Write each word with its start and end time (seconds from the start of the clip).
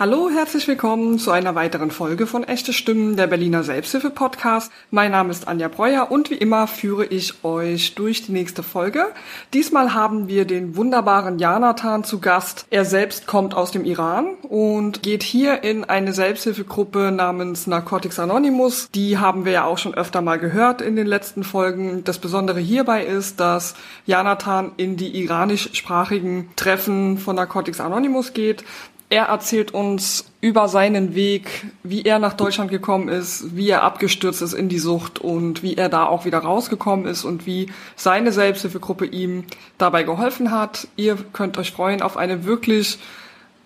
Hallo, 0.00 0.30
herzlich 0.30 0.66
willkommen 0.66 1.18
zu 1.18 1.30
einer 1.30 1.54
weiteren 1.54 1.90
Folge 1.90 2.26
von 2.26 2.42
Echte 2.42 2.72
Stimmen, 2.72 3.16
der 3.16 3.26
Berliner 3.26 3.62
Selbsthilfe-Podcast. 3.64 4.72
Mein 4.90 5.10
Name 5.10 5.30
ist 5.30 5.46
Anja 5.46 5.68
Breuer 5.68 6.10
und 6.10 6.30
wie 6.30 6.36
immer 6.36 6.66
führe 6.68 7.04
ich 7.04 7.44
euch 7.44 7.96
durch 7.96 8.22
die 8.22 8.32
nächste 8.32 8.62
Folge. 8.62 9.04
Diesmal 9.52 9.92
haben 9.92 10.26
wir 10.26 10.46
den 10.46 10.74
wunderbaren 10.74 11.38
Janatan 11.38 12.02
zu 12.02 12.18
Gast. 12.18 12.64
Er 12.70 12.86
selbst 12.86 13.26
kommt 13.26 13.52
aus 13.52 13.72
dem 13.72 13.84
Iran 13.84 14.36
und 14.48 15.02
geht 15.02 15.22
hier 15.22 15.64
in 15.64 15.84
eine 15.84 16.14
Selbsthilfegruppe 16.14 17.12
namens 17.12 17.66
Narcotics 17.66 18.18
Anonymous. 18.18 18.88
Die 18.94 19.18
haben 19.18 19.44
wir 19.44 19.52
ja 19.52 19.64
auch 19.64 19.76
schon 19.76 19.92
öfter 19.92 20.22
mal 20.22 20.38
gehört 20.38 20.80
in 20.80 20.96
den 20.96 21.06
letzten 21.06 21.44
Folgen. 21.44 22.04
Das 22.04 22.18
Besondere 22.18 22.58
hierbei 22.60 23.04
ist, 23.04 23.38
dass 23.38 23.74
Janatan 24.06 24.72
in 24.78 24.96
die 24.96 25.14
iranischsprachigen 25.22 26.48
Treffen 26.56 27.18
von 27.18 27.36
Narcotics 27.36 27.80
Anonymous 27.80 28.32
geht. 28.32 28.64
Er 29.12 29.24
erzählt 29.24 29.74
uns 29.74 30.32
über 30.40 30.68
seinen 30.68 31.16
Weg, 31.16 31.66
wie 31.82 32.02
er 32.02 32.20
nach 32.20 32.34
Deutschland 32.34 32.70
gekommen 32.70 33.08
ist, 33.08 33.56
wie 33.56 33.68
er 33.68 33.82
abgestürzt 33.82 34.40
ist 34.40 34.52
in 34.52 34.68
die 34.68 34.78
Sucht 34.78 35.18
und 35.18 35.64
wie 35.64 35.76
er 35.76 35.88
da 35.88 36.06
auch 36.06 36.24
wieder 36.24 36.38
rausgekommen 36.38 37.06
ist 37.06 37.24
und 37.24 37.44
wie 37.44 37.72
seine 37.96 38.30
Selbsthilfegruppe 38.30 39.06
ihm 39.06 39.46
dabei 39.78 40.04
geholfen 40.04 40.52
hat. 40.52 40.86
Ihr 40.94 41.16
könnt 41.32 41.58
euch 41.58 41.72
freuen 41.72 42.02
auf 42.02 42.16
eine 42.16 42.44
wirklich 42.44 43.00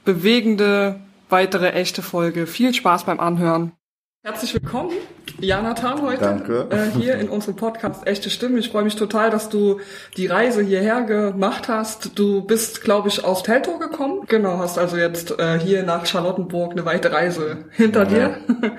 bewegende 0.06 0.98
weitere 1.28 1.72
echte 1.72 2.00
Folge. 2.00 2.46
Viel 2.46 2.72
Spaß 2.72 3.04
beim 3.04 3.20
Anhören. 3.20 3.72
Herzlich 4.24 4.54
willkommen, 4.54 4.92
Janathan, 5.40 6.02
heute 6.02 6.20
Danke. 6.20 6.66
Äh, 6.70 6.98
hier 6.98 7.14
in 7.16 7.28
unserem 7.28 7.56
Podcast 7.56 8.06
Echte 8.06 8.30
Stimme. 8.30 8.58
Ich 8.58 8.70
freue 8.70 8.84
mich 8.84 8.96
total, 8.96 9.30
dass 9.30 9.48
du 9.48 9.80
die 10.16 10.26
Reise 10.26 10.62
hierher 10.62 11.02
gemacht 11.02 11.68
hast. 11.68 12.18
Du 12.18 12.42
bist, 12.42 12.82
glaube 12.82 13.08
ich, 13.08 13.24
aus 13.24 13.42
Teltow 13.42 13.78
gekommen. 13.78 14.22
Genau, 14.28 14.58
hast 14.58 14.78
also 14.78 14.96
jetzt 14.96 15.38
äh, 15.38 15.58
hier 15.58 15.82
nach 15.82 16.06
Charlottenburg 16.06 16.72
eine 16.72 16.84
weite 16.84 17.12
Reise 17.12 17.64
hinter 17.70 18.02
Ja. 18.04 18.08
dir. 18.08 18.36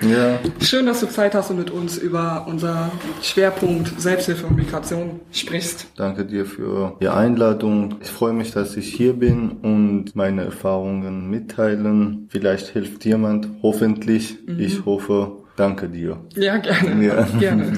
Ja, 0.08 0.38
Schön, 0.64 0.86
dass 0.86 1.00
du 1.00 1.06
Zeit 1.08 1.34
hast 1.34 1.50
und 1.50 1.58
mit 1.58 1.70
uns 1.70 1.98
über 1.98 2.46
unser 2.48 2.90
Schwerpunkt 3.22 4.00
Selbsthilfe 4.00 4.46
und 4.46 4.56
Migration 4.56 5.20
sprichst. 5.32 5.86
danke 5.96 6.24
dir 6.24 6.46
für 6.46 6.96
die 7.00 7.08
Einladung. 7.08 7.96
Ich 8.02 8.10
freue 8.10 8.32
mich, 8.32 8.52
dass 8.52 8.76
ich 8.76 8.92
hier 8.92 9.12
bin 9.14 9.50
und 9.62 10.16
meine 10.16 10.44
Erfahrungen 10.44 11.28
mitteilen. 11.28 12.28
Vielleicht 12.30 12.68
hilft 12.68 13.04
jemand, 13.04 13.48
hoffentlich. 13.62 14.38
Ich 14.58 14.84
hoffe. 14.84 15.32
Danke 15.56 15.88
dir. 15.88 16.18
Ja, 16.34 16.58
gerne. 16.58 17.04
Ja. 17.04 17.22
gerne. 17.38 17.72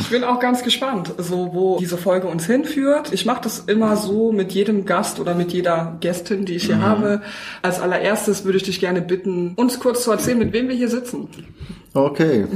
Ich 0.00 0.08
bin 0.08 0.24
auch 0.24 0.40
ganz 0.40 0.62
gespannt, 0.62 1.12
so 1.18 1.50
wo 1.52 1.78
diese 1.78 1.98
Folge 1.98 2.26
uns 2.26 2.46
hinführt. 2.46 3.12
Ich 3.12 3.26
mache 3.26 3.42
das 3.42 3.60
immer 3.60 3.96
so 3.96 4.32
mit 4.32 4.52
jedem 4.52 4.86
Gast 4.86 5.20
oder 5.20 5.34
mit 5.34 5.52
jeder 5.52 5.98
Gästin, 6.00 6.46
die 6.46 6.54
ich 6.54 6.64
hier 6.64 6.80
habe. 6.80 7.20
Als 7.60 7.80
allererstes 7.80 8.44
würde 8.44 8.56
ich 8.56 8.64
dich 8.64 8.80
gerne 8.80 9.02
bitten, 9.02 9.52
uns 9.56 9.78
kurz 9.78 10.04
zu 10.04 10.10
erzählen, 10.10 10.38
mit 10.38 10.54
wem 10.54 10.68
wir 10.68 10.74
hier 10.74 10.88
sitzen. 10.88 11.28
Okay. 11.94 12.46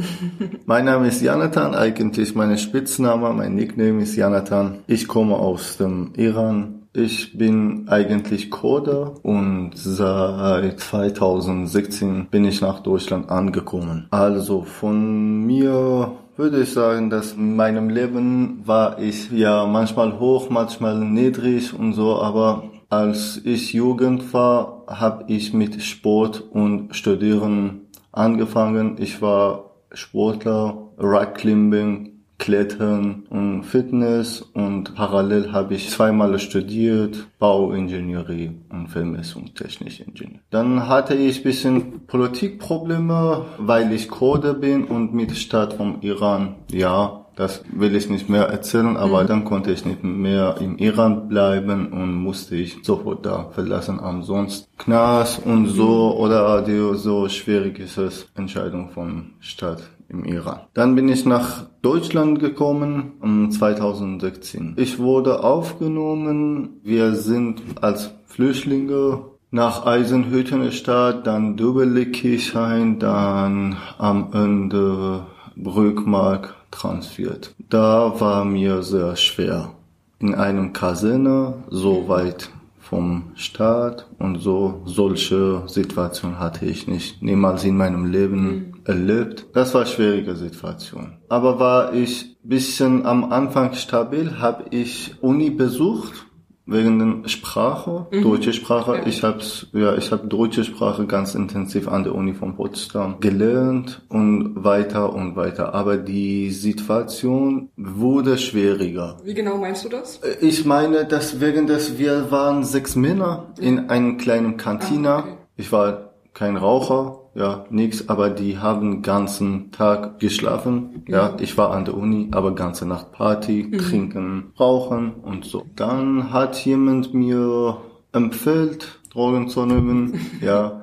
Mein 0.65 0.87
Name 0.87 1.09
ist 1.09 1.21
Janatan, 1.21 1.75
eigentlich 1.75 2.35
mein 2.35 2.57
Spitzname, 2.57 3.35
mein 3.35 3.55
Nickname 3.55 4.03
ist 4.03 4.17
Janatan. 4.17 4.79
Ich 4.87 5.07
komme 5.07 5.37
aus 5.37 5.77
dem 5.77 6.13
Iran. 6.17 6.76
Ich 6.99 7.37
bin 7.37 7.89
eigentlich 7.91 8.51
Kurder 8.51 9.23
und 9.23 9.73
seit 9.75 10.81
2016 10.81 12.29
bin 12.31 12.47
ich 12.47 12.63
nach 12.63 12.81
Deutschland 12.81 13.29
angekommen. 13.29 14.07
Also 14.11 14.63
von 14.63 15.45
mir 15.45 16.13
würde 16.39 16.63
ich 16.63 16.73
sagen, 16.73 17.11
dass 17.11 17.35
in 17.35 17.55
meinem 17.55 17.91
Leben 17.91 18.63
war 18.65 18.99
ich 18.99 19.31
ja 19.31 19.67
manchmal 19.67 20.19
hoch, 20.19 20.49
manchmal 20.49 20.99
niedrig 20.99 21.79
und 21.79 21.93
so, 21.93 22.19
aber 22.19 22.65
als 22.89 23.43
ich 23.45 23.75
Jugend 23.75 24.33
war, 24.33 24.85
habe 24.87 25.25
ich 25.29 25.53
mit 25.53 25.83
Sport 25.83 26.45
und 26.51 26.97
Studieren 26.97 27.89
angefangen. 28.11 28.97
Ich 28.99 29.21
war 29.21 29.73
Sportler, 29.93 30.93
Rockclimbing, 30.99 32.16
Klettern 32.39 33.25
und 33.31 33.65
Fitness 33.65 34.43
und 34.43 34.95
parallel 34.95 35.53
habe 35.53 35.75
ich 35.75 35.91
zweimal 35.91 36.39
studiert, 36.39 37.27
Bauingenieurie 37.39 38.53
und 38.69 38.89
Vermessungstechnische 38.89 40.05
Ingenieur. 40.05 40.41
Dann 40.51 40.89
hatte 40.89 41.15
ich 41.15 41.43
bisschen 41.43 42.07
Politikprobleme, 42.07 43.47
weil 43.59 43.93
ich 43.93 44.09
Kurde 44.09 44.55
bin 44.55 44.85
und 44.85 45.15
mit 45.15 45.37
Staat 45.37 45.75
vom 45.75 45.99
Iran, 46.03 46.57
ja, 46.71 47.27
das 47.37 47.63
will 47.71 47.95
ich 47.95 48.09
nicht 48.09 48.31
mehr 48.31 48.45
erzählen, 48.45 48.97
aber 48.97 49.25
dann 49.25 49.45
konnte 49.45 49.71
ich 49.71 49.85
nicht 49.85 50.03
mehr 50.03 50.57
im 50.59 50.79
Iran 50.79 51.29
bleiben 51.29 51.93
und 51.93 52.15
musste 52.15 52.57
ich 52.57 52.79
sofort 52.83 53.27
da 53.27 53.51
verlassen. 53.51 54.01
Ansonsten 54.01 54.67
Knast 54.79 55.45
und 55.45 55.67
so 55.67 56.17
oder 56.17 56.63
die 56.63 56.97
so 56.97 57.29
schwierig 57.29 57.79
ist 57.79 57.99
es 57.99 58.27
Entscheidung 58.35 58.89
vom 58.89 59.33
Staat 59.41 59.83
im 60.09 60.25
Iran. 60.25 60.61
Dann 60.75 60.95
bin 60.95 61.09
ich 61.09 61.25
nach 61.25 61.67
Deutschland 61.83 62.39
gekommen 62.39 63.13
um 63.21 63.51
2016. 63.51 64.75
Ich 64.77 64.99
wurde 64.99 65.43
aufgenommen. 65.43 66.81
Wir 66.83 67.15
sind 67.15 67.63
als 67.81 68.11
Flüchtlinge 68.27 69.21
nach 69.51 69.87
Eisenhüttenstadt, 69.87 71.27
dann 71.27 71.57
Dubbelikirchhain, 71.57 72.99
dann 72.99 73.77
am 73.99 74.33
Ende 74.33 75.27
Brückmark 75.57 76.55
transferiert. 76.71 77.55
Da 77.71 78.21
war 78.21 78.45
mir 78.45 78.83
sehr 78.83 79.17
schwer. 79.17 79.73
In 80.19 80.35
einem 80.35 80.73
Kaserne, 80.73 81.55
so 81.71 82.09
weit 82.09 82.51
vom 82.79 83.33
Staat 83.35 84.07
und 84.19 84.39
so 84.39 84.83
solche 84.85 85.63
Situation 85.67 86.39
hatte 86.39 86.67
ich 86.67 86.87
nicht 86.87 87.23
niemals 87.23 87.65
in 87.65 87.77
meinem 87.77 88.05
Leben 88.05 88.76
erlebt. 88.87 89.47
Das 89.53 89.75
war 89.75 89.87
schwierige 89.87 90.37
Situation. 90.37 91.19
Aber 91.29 91.59
war 91.59 91.93
ich 91.93 92.37
bisschen 92.43 93.05
am 93.07 93.33
Anfang 93.33 93.75
stabil, 93.75 94.39
habe 94.39 94.65
ich 94.71 95.15
Uni 95.21 95.51
besucht 95.51 96.27
wegen 96.67 97.23
der 97.23 97.29
Sprache, 97.29 98.07
deutsche 98.11 98.53
Sprache. 98.53 99.03
Ich 99.07 99.23
habe 99.23 99.39
ja, 99.73 99.97
ich 99.97 100.11
habe 100.11 100.27
deutsche 100.27 100.65
Sprache 100.65 101.07
ganz 101.07 101.35
intensiv 101.35 101.87
an 101.89 102.03
der 102.03 102.15
Uni 102.15 102.35
von 102.35 102.57
Potsdam 102.57 103.21
gelernt 103.21 104.03
und 104.09 104.65
weiter 104.65 105.13
und 105.15 105.37
weiter. 105.37 105.75
Aber 105.75 105.97
die 105.97 106.51
Situation 106.51 107.71
wurde 107.77 108.37
schwieriger. 108.37 109.17
Wie 109.23 109.35
genau 109.35 109.59
meinst 109.59 109.85
du 109.85 109.89
das? 109.89 110.21
Ich 110.41 110.65
meine, 110.65 111.05
dass 111.05 111.41
wegen 111.41 111.67
des 111.69 111.99
wir 111.99 112.31
waren 112.33 112.65
sechs 112.65 112.97
Männer 112.97 113.53
in 113.61 113.89
einem 113.89 114.19
kleinen 114.19 114.57
Kantina. 114.57 115.17
Ah, 115.17 115.21
okay. 115.21 115.37
Ich 115.57 115.73
war 115.73 116.11
kein 116.35 116.57
Raucher, 116.57 117.21
ja, 117.37 117.67
nix, 117.69 118.09
aber 118.09 118.31
die 118.31 118.59
haben 118.59 119.03
ganzen 119.03 119.71
Tag 119.71 120.21
geschlafen. 120.21 121.05
Ja, 121.07 121.37
ich 121.39 121.59
war 121.59 121.71
an 121.73 121.85
der 121.85 121.95
Uni, 121.95 122.29
aber 122.31 122.55
ganze 122.55 122.87
Nacht 122.87 123.13
Party, 123.13 123.71
trinken, 123.73 124.53
rauchen 124.59 125.13
und 125.23 125.45
so. 125.45 125.67
Dann 125.77 126.33
hat 126.33 126.65
jemand 126.65 127.13
mir 127.13 127.77
empfiehlt, 128.13 129.01
Drogen 129.13 129.51
zu 129.51 129.67
nehmen. 129.67 130.19
ja, 130.41 130.83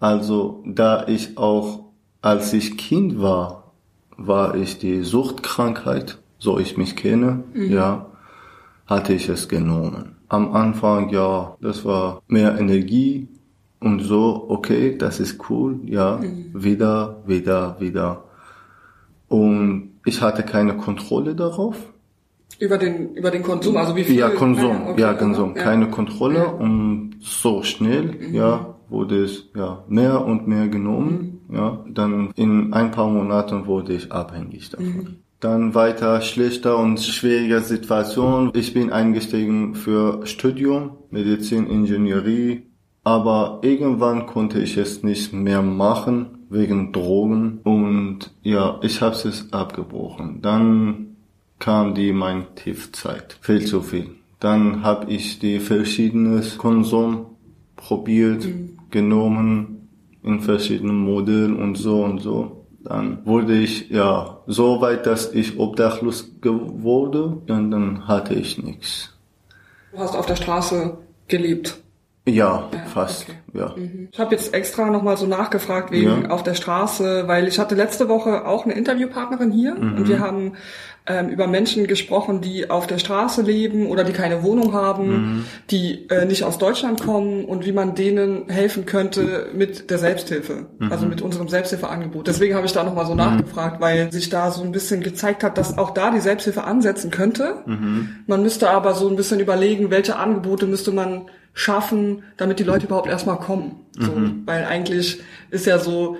also 0.00 0.64
da 0.66 1.06
ich 1.06 1.38
auch, 1.38 1.84
als 2.20 2.52
ich 2.52 2.76
Kind 2.76 3.22
war, 3.22 3.72
war 4.16 4.56
ich 4.56 4.78
die 4.78 5.04
Suchtkrankheit, 5.04 6.18
so 6.38 6.58
ich 6.58 6.76
mich 6.76 6.96
kenne, 6.96 7.44
ja, 7.54 8.06
hatte 8.86 9.12
ich 9.12 9.28
es 9.28 9.48
genommen. 9.48 10.16
Am 10.28 10.52
Anfang, 10.52 11.10
ja, 11.10 11.56
das 11.60 11.84
war 11.84 12.22
mehr 12.26 12.58
Energie 12.58 13.28
und 13.82 14.00
so, 14.00 14.46
okay, 14.48 14.96
das 14.96 15.20
ist 15.20 15.38
cool, 15.50 15.80
ja, 15.84 16.20
wieder, 16.54 17.22
wieder, 17.26 17.76
wieder. 17.80 18.24
Und 19.28 19.90
ich 20.04 20.20
hatte 20.20 20.42
keine 20.42 20.76
Kontrolle 20.76 21.34
darauf. 21.34 21.76
Über 22.58 22.78
den, 22.78 23.14
über 23.14 23.30
den 23.30 23.42
Konsum, 23.42 23.76
also 23.76 23.96
wie 23.96 24.04
viel? 24.04 24.16
Ja, 24.18 24.28
Konsum, 24.30 24.70
Ah, 24.86 24.90
okay. 24.90 25.00
ja, 25.00 25.14
Konsum, 25.14 25.54
Ja. 25.56 25.62
keine 25.62 25.90
Kontrolle 25.90 26.38
Ja. 26.38 26.44
und 26.50 27.16
so 27.20 27.62
schnell, 27.62 28.02
Mhm. 28.28 28.34
ja, 28.34 28.74
wurde 28.88 29.24
es 29.24 29.48
ja 29.56 29.82
mehr 29.88 30.24
und 30.24 30.46
mehr 30.46 30.68
genommen, 30.68 31.40
Mhm. 31.48 31.56
ja, 31.56 31.84
dann 31.88 32.30
in 32.36 32.72
ein 32.72 32.90
paar 32.90 33.08
Monaten 33.08 33.66
wurde 33.66 33.94
ich 33.94 34.12
abhängig 34.12 34.70
davon. 34.70 34.86
Mhm. 34.86 35.06
Dann 35.40 35.74
weiter 35.74 36.20
schlechter 36.20 36.78
und 36.78 37.00
schwieriger 37.00 37.62
Situation. 37.62 38.52
Ich 38.54 38.74
bin 38.74 38.92
eingestiegen 38.92 39.74
für 39.74 40.24
Studium, 40.26 40.90
Medizin, 41.10 41.66
Ingenieurie, 41.66 42.62
aber 43.04 43.60
irgendwann 43.62 44.26
konnte 44.26 44.60
ich 44.60 44.76
es 44.76 45.02
nicht 45.02 45.32
mehr 45.32 45.62
machen 45.62 46.46
wegen 46.50 46.92
Drogen 46.92 47.60
und 47.64 48.30
ja, 48.42 48.78
ich 48.82 49.00
habe 49.00 49.14
es 49.14 49.52
abgebrochen. 49.52 50.40
Dann 50.42 51.16
kam 51.58 51.94
die 51.94 52.12
mein 52.12 52.54
Tiefzeit, 52.54 53.38
viel 53.40 53.64
zu 53.64 53.82
viel. 53.82 54.10
Dann 54.38 54.82
habe 54.82 55.10
ich 55.10 55.38
die 55.38 55.60
verschiedenen 55.60 56.42
Konsum 56.58 57.26
probiert, 57.76 58.46
genommen 58.90 59.88
in 60.22 60.40
verschiedenen 60.40 60.98
Modellen 60.98 61.56
und 61.56 61.76
so 61.76 62.04
und 62.04 62.20
so. 62.20 62.66
Dann 62.84 63.24
wurde 63.24 63.56
ich 63.56 63.90
ja 63.90 64.38
so 64.46 64.80
weit, 64.80 65.06
dass 65.06 65.32
ich 65.32 65.58
obdachlos 65.58 66.32
geworden 66.40 67.42
und 67.48 67.70
dann 67.70 68.08
hatte 68.08 68.34
ich 68.34 68.60
nichts. 68.62 69.16
Du 69.92 69.98
hast 69.98 70.16
auf 70.16 70.26
der 70.26 70.36
Straße 70.36 70.98
gelebt. 71.28 71.80
Ja, 72.24 72.68
fast. 72.94 73.26
okay. 73.28 73.38
Ja. 73.54 73.74
Ich 74.12 74.18
habe 74.18 74.34
jetzt 74.34 74.54
extra 74.54 74.88
nochmal 74.90 75.16
so 75.16 75.26
nachgefragt 75.26 75.90
wegen 75.90 76.22
Ja. 76.24 76.30
auf 76.30 76.42
der 76.44 76.54
Straße, 76.54 77.24
weil 77.26 77.48
ich 77.48 77.58
hatte 77.58 77.74
letzte 77.74 78.08
Woche 78.08 78.46
auch 78.46 78.64
eine 78.64 78.74
Interviewpartnerin 78.74 79.50
hier 79.50 79.74
Mhm. 79.74 79.96
und 79.96 80.08
wir 80.08 80.20
haben 80.20 80.52
ähm, 81.08 81.30
über 81.30 81.48
Menschen 81.48 81.88
gesprochen, 81.88 82.42
die 82.42 82.70
auf 82.70 82.86
der 82.86 82.98
Straße 82.98 83.42
leben 83.42 83.88
oder 83.88 84.04
die 84.04 84.12
keine 84.12 84.44
Wohnung 84.44 84.72
haben, 84.72 85.08
Mhm. 85.08 85.44
die 85.68 86.08
äh, 86.10 86.26
nicht 86.26 86.44
aus 86.44 86.58
Deutschland 86.58 87.02
kommen 87.02 87.44
und 87.44 87.66
wie 87.66 87.72
man 87.72 87.96
denen 87.96 88.48
helfen 88.48 88.86
könnte 88.86 89.48
mit 89.52 89.90
der 89.90 89.98
Selbsthilfe, 89.98 90.66
Mhm. 90.78 90.92
also 90.92 91.06
mit 91.06 91.20
unserem 91.20 91.48
Selbsthilfeangebot. 91.48 92.28
Deswegen 92.28 92.54
habe 92.54 92.66
ich 92.66 92.72
da 92.72 92.84
nochmal 92.84 93.06
so 93.06 93.16
nachgefragt, 93.16 93.80
weil 93.80 94.12
sich 94.12 94.28
da 94.30 94.52
so 94.52 94.62
ein 94.62 94.70
bisschen 94.70 95.00
gezeigt 95.02 95.42
hat, 95.42 95.58
dass 95.58 95.76
auch 95.76 95.90
da 95.90 96.12
die 96.12 96.20
Selbsthilfe 96.20 96.62
ansetzen 96.62 97.10
könnte. 97.10 97.56
Mhm. 97.66 98.10
Man 98.28 98.44
müsste 98.44 98.70
aber 98.70 98.94
so 98.94 99.08
ein 99.08 99.16
bisschen 99.16 99.40
überlegen, 99.40 99.90
welche 99.90 100.14
Angebote 100.14 100.66
müsste 100.66 100.92
man 100.92 101.22
schaffen, 101.54 102.22
damit 102.36 102.58
die 102.58 102.64
Leute 102.64 102.86
überhaupt 102.86 103.08
erstmal 103.08 103.38
kommen. 103.38 103.80
So, 103.98 104.12
Mhm. 104.12 104.42
Weil 104.46 104.64
eigentlich 104.64 105.20
ist 105.50 105.66
ja 105.66 105.78
so, 105.78 106.16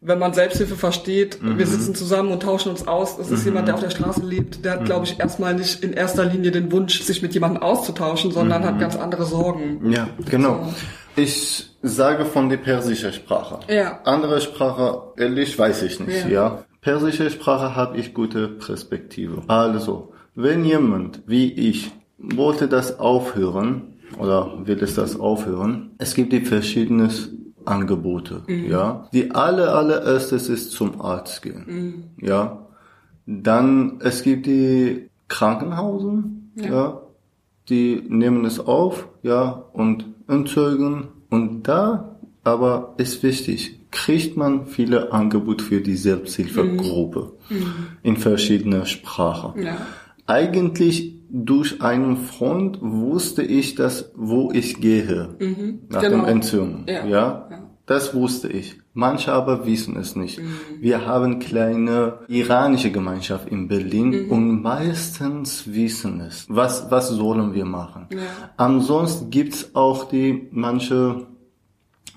wenn 0.00 0.18
man 0.18 0.32
Selbsthilfe 0.34 0.76
versteht, 0.76 1.42
Mhm. 1.42 1.58
wir 1.58 1.66
sitzen 1.66 1.94
zusammen 1.94 2.30
und 2.30 2.42
tauschen 2.42 2.68
uns 2.70 2.86
aus, 2.86 3.18
es 3.18 3.30
ist 3.30 3.44
jemand, 3.44 3.66
der 3.68 3.74
auf 3.74 3.80
der 3.80 3.90
Straße 3.90 4.24
lebt, 4.24 4.64
der 4.64 4.72
hat, 4.74 4.84
glaube 4.84 5.06
ich, 5.06 5.18
erstmal 5.18 5.54
nicht 5.54 5.82
in 5.82 5.92
erster 5.92 6.24
Linie 6.24 6.50
den 6.50 6.70
Wunsch, 6.70 7.00
sich 7.02 7.22
mit 7.22 7.34
jemandem 7.34 7.62
auszutauschen, 7.62 8.30
sondern 8.30 8.62
Mhm. 8.62 8.66
hat 8.66 8.78
ganz 8.78 8.96
andere 8.96 9.24
Sorgen. 9.24 9.90
Ja, 9.90 10.08
genau. 10.30 10.68
Ich 11.16 11.70
sage 11.82 12.24
von 12.26 12.48
der 12.48 12.56
persischen 12.58 13.12
Sprache. 13.12 13.60
Ja. 13.72 14.00
Andere 14.04 14.40
Sprache, 14.40 15.12
ehrlich, 15.16 15.58
weiß 15.58 15.82
ich 15.82 16.00
nicht, 16.00 16.24
Ja. 16.26 16.30
ja. 16.30 16.64
Persische 16.80 17.30
Sprache 17.30 17.74
habe 17.74 17.96
ich 17.96 18.12
gute 18.14 18.46
Perspektive. 18.48 19.42
Also, 19.48 20.12
wenn 20.34 20.64
jemand 20.64 21.22
wie 21.26 21.50
ich 21.52 21.90
wollte 22.18 22.68
das 22.68 22.98
aufhören 23.00 23.93
oder 24.18 24.66
will 24.66 24.82
es 24.82 24.94
das 24.94 25.18
aufhören, 25.18 25.90
es 25.98 26.14
gibt 26.14 26.32
die 26.32 26.40
verschiedenen 26.40 27.10
Angebote, 27.64 28.42
ja. 28.48 29.08
Die 29.12 29.30
aller, 29.30 29.74
allererstes 29.74 30.48
ist 30.48 30.72
zum 30.72 31.00
Arzt 31.00 31.42
gehen, 31.42 32.14
ja. 32.20 32.66
Dann, 33.26 34.00
es 34.00 34.22
gibt 34.22 34.46
die 34.46 35.08
Krankenhausen, 35.28 36.52
ja. 36.56 37.00
Die 37.70 38.02
nehmen 38.06 38.44
es 38.44 38.60
auf, 38.60 39.08
ja, 39.22 39.64
und 39.72 40.04
entzeugen. 40.28 41.08
Und 41.30 41.62
da, 41.62 42.18
aber 42.44 42.94
ist 42.98 43.22
wichtig, 43.22 43.80
kriegt 43.90 44.36
man 44.36 44.66
viele 44.66 45.12
Angebote 45.12 45.64
für 45.64 45.80
die 45.80 45.96
Selbsthilfegruppe 45.96 47.32
in 48.02 48.16
verschiedenen 48.16 48.84
Sprachen. 48.86 49.62
Ja. 49.62 49.78
Eigentlich 50.26 51.14
durch 51.36 51.82
einen 51.82 52.16
Freund 52.16 52.78
wusste 52.80 53.42
ich 53.42 53.74
das, 53.74 54.12
wo 54.14 54.52
ich 54.52 54.80
gehe 54.80 55.30
nach 55.88 56.00
Genau. 56.00 56.18
dem 56.18 56.24
Entzündung. 56.26 56.84
Ja. 56.86 57.04
Ja. 57.06 57.48
Das 57.86 58.14
wusste 58.14 58.48
ich. 58.48 58.78
Manche 58.94 59.32
aber 59.32 59.66
wissen 59.66 59.96
es 59.96 60.14
nicht. 60.16 60.40
Wir 60.80 61.04
haben 61.06 61.40
kleine 61.40 62.20
iranische 62.28 62.90
Gemeinschaft 62.92 63.48
in 63.48 63.66
Berlin 63.68 64.30
und 64.30 64.62
meistens 64.62 65.64
wissen 65.74 66.20
es. 66.20 66.46
Was, 66.48 66.90
was 66.90 67.08
sollen 67.08 67.52
wir 67.52 67.64
machen? 67.64 68.06
Ja. 68.10 68.20
Ansonsten 68.56 69.30
gibt's 69.30 69.74
auch 69.74 70.08
die 70.08 70.48
manche 70.52 71.26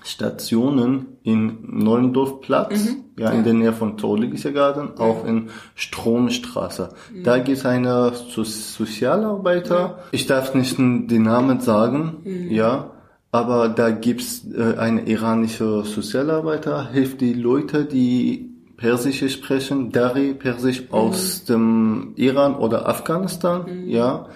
Stationen 0.08 1.18
in 1.22 1.58
Neulendorfplatz, 1.62 2.96
ja, 3.18 3.30
in 3.30 3.44
der 3.44 3.52
Nähe 3.52 3.72
von 3.72 3.98
Zoologischer 3.98 4.52
Garten, 4.52 4.98
auch 4.98 5.26
in 5.26 5.50
Stromstraße. 5.74 6.90
Da 7.22 7.38
gibt's 7.38 7.66
eine 7.66 8.12
so 8.14 8.42
Sozialarbeiter, 8.42 9.98
ich 10.12 10.26
darf 10.26 10.54
nicht 10.54 10.78
den 10.78 11.22
Namen 11.22 11.60
sagen, 11.60 12.22
ja, 12.48 12.90
aber 13.30 13.68
da 13.68 13.90
gibt's 13.90 14.46
äh, 14.50 14.78
eine 14.78 15.02
iranische 15.02 15.84
Sozialarbeiter, 15.84 16.90
hilft 16.90 17.20
die 17.20 17.34
Leute, 17.34 17.84
die 17.84 18.54
Persisch 18.78 19.28
sprechen, 19.30 19.90
Dari 19.90 20.34
Persisch 20.34 20.84
aus 20.90 21.44
dem 21.44 22.12
Iran 22.16 22.54
oder 22.54 22.88
Afghanistan, 22.88 23.66
ja, 23.86 24.28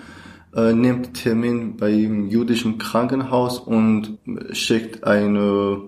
äh, 0.54 0.72
nimmt 0.72 1.14
Termin 1.14 1.76
beim 1.76 2.28
jüdischen 2.28 2.78
Krankenhaus 2.78 3.58
und 3.58 4.18
schickt 4.52 5.04
eine 5.04 5.82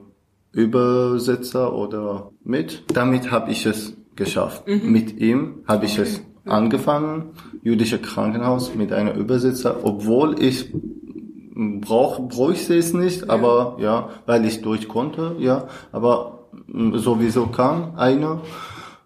Übersetzer 0.53 1.75
oder 1.75 2.31
mit. 2.45 2.85
Damit 2.95 3.31
habe 3.31 3.51
ich 3.51 3.67
es 3.67 3.97
geschafft. 4.17 4.67
Mit 4.67 5.19
ihm 5.19 5.65
habe 5.67 5.87
ich 5.87 5.99
es 5.99 6.23
angefangen, 6.45 7.31
jüdische 7.63 7.99
Krankenhaus 7.99 8.75
mit 8.75 8.93
einer 8.93 9.15
Übersetzer, 9.15 9.81
obwohl 9.83 10.41
ich 10.41 10.73
brauch, 11.55 12.29
bräuchte 12.29 12.77
es 12.77 12.93
nicht, 12.93 13.31
aber 13.31 13.77
ja, 13.81 14.11
weil 14.27 14.45
ich 14.45 14.63
durch 14.63 14.89
konnte, 14.89 15.37
ja, 15.39 15.69
aber 15.93 16.49
mm, 16.67 16.97
sowieso 16.97 17.47
kam 17.47 17.95
eine 17.97 18.41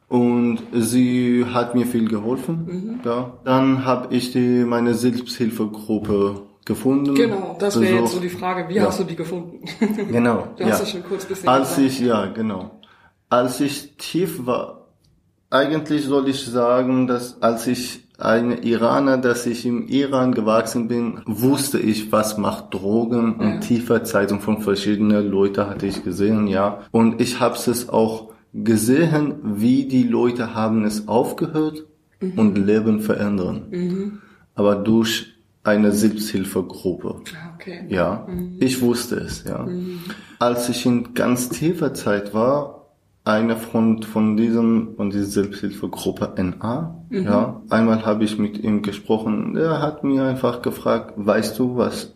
und 0.09 0.61
sie 0.73 1.45
hat 1.53 1.75
mir 1.75 1.87
viel 1.87 2.09
geholfen, 2.09 3.01
ja. 3.05 3.33
Dann 3.45 3.85
habe 3.85 4.15
ich 4.15 4.33
die 4.33 4.65
meine 4.65 4.95
Selbsthilfegruppe 4.95 6.43
gefunden. 6.65 7.15
Genau, 7.15 7.57
das 7.59 7.81
wäre 7.81 8.01
jetzt 8.01 8.13
so 8.13 8.21
die 8.21 8.29
Frage, 8.29 8.69
wie 8.69 8.75
Ja. 8.77 8.87
hast 8.87 9.01
du 9.01 9.05
die 9.05 9.17
gefunden? 9.17 9.61
Genau. 10.11 10.49
Du 10.57 10.65
ja. 10.65 10.71
hast 10.71 10.83
es 10.83 10.91
schon 10.91 11.03
kurz 11.03 11.25
bisschen 11.25 11.49
Als 11.49 11.77
gesagt. 11.77 11.87
ich, 11.87 12.01
ja, 12.01 12.27
genau. 12.27 12.71
Als 13.31 13.61
ich 13.61 13.97
tief 13.97 14.47
war, 14.47 14.87
eigentlich 15.51 16.05
soll 16.05 16.29
ich 16.29 16.45
sagen, 16.45 17.07
dass 17.07 17.41
als 17.43 17.67
ich 17.67 18.05
ein 18.19 18.63
Iraner, 18.63 19.17
dass 19.17 19.47
ich 19.47 19.65
im 19.65 19.87
Iran 19.87 20.33
gewachsen 20.35 20.89
bin, 20.89 21.21
wusste 21.25 21.79
ich, 21.79 22.11
was 22.11 22.37
macht 22.37 22.75
Drogen 22.75 23.37
und 23.37 23.61
tiefer 23.61 24.03
Zeitung 24.05 24.41
von 24.41 24.61
verschiedenen 24.61 25.31
Leuten 25.31 25.67
hatte 25.69 25.87
ich 25.87 26.03
gesehen, 26.03 26.49
ja. 26.49 26.81
Und 26.91 27.21
ich 27.21 27.41
habe 27.41 27.55
es 27.55 27.89
auch 27.89 28.28
gesehen, 28.65 29.35
wie 29.43 29.87
die 29.87 30.05
Leute 30.05 30.55
haben 30.55 30.85
es 30.85 31.09
aufgehört 31.09 31.85
und 32.21 32.59
Leben 32.59 33.01
verändern. 33.01 34.21
Aber 34.55 34.77
durch 34.77 35.35
eine 35.63 35.93
Selbsthilfegruppe. 35.93 37.17
Ah, 37.35 37.55
okay. 37.55 37.85
Ja, 37.89 38.27
ich 38.59 38.81
wusste 38.81 39.17
es, 39.17 39.45
ja. 39.45 39.67
Als 40.39 40.69
ich 40.69 40.87
in 40.87 41.15
ganz 41.15 41.49
tiefer 41.51 41.95
Zeit 41.95 42.33
war, 42.33 42.87
eine 43.25 43.57
von, 43.57 44.03
von 44.03 44.37
diesem, 44.37 44.95
von 44.97 45.11
dieser 45.11 45.27
Selbsthilfegruppe 45.27 46.33
NA, 46.43 47.05
ja, 47.11 47.61
einmal 47.69 48.07
habe 48.07 48.25
ich 48.25 48.39
mit 48.39 48.59
ihm 48.59 48.83
gesprochen, 48.83 49.57
er 49.57 49.83
hat 49.83 50.03
mir 50.03 50.25
einfach 50.25 50.63
gefragt, 50.63 51.15
weißt 51.17 51.59
du, 51.59 51.77
was 51.77 52.15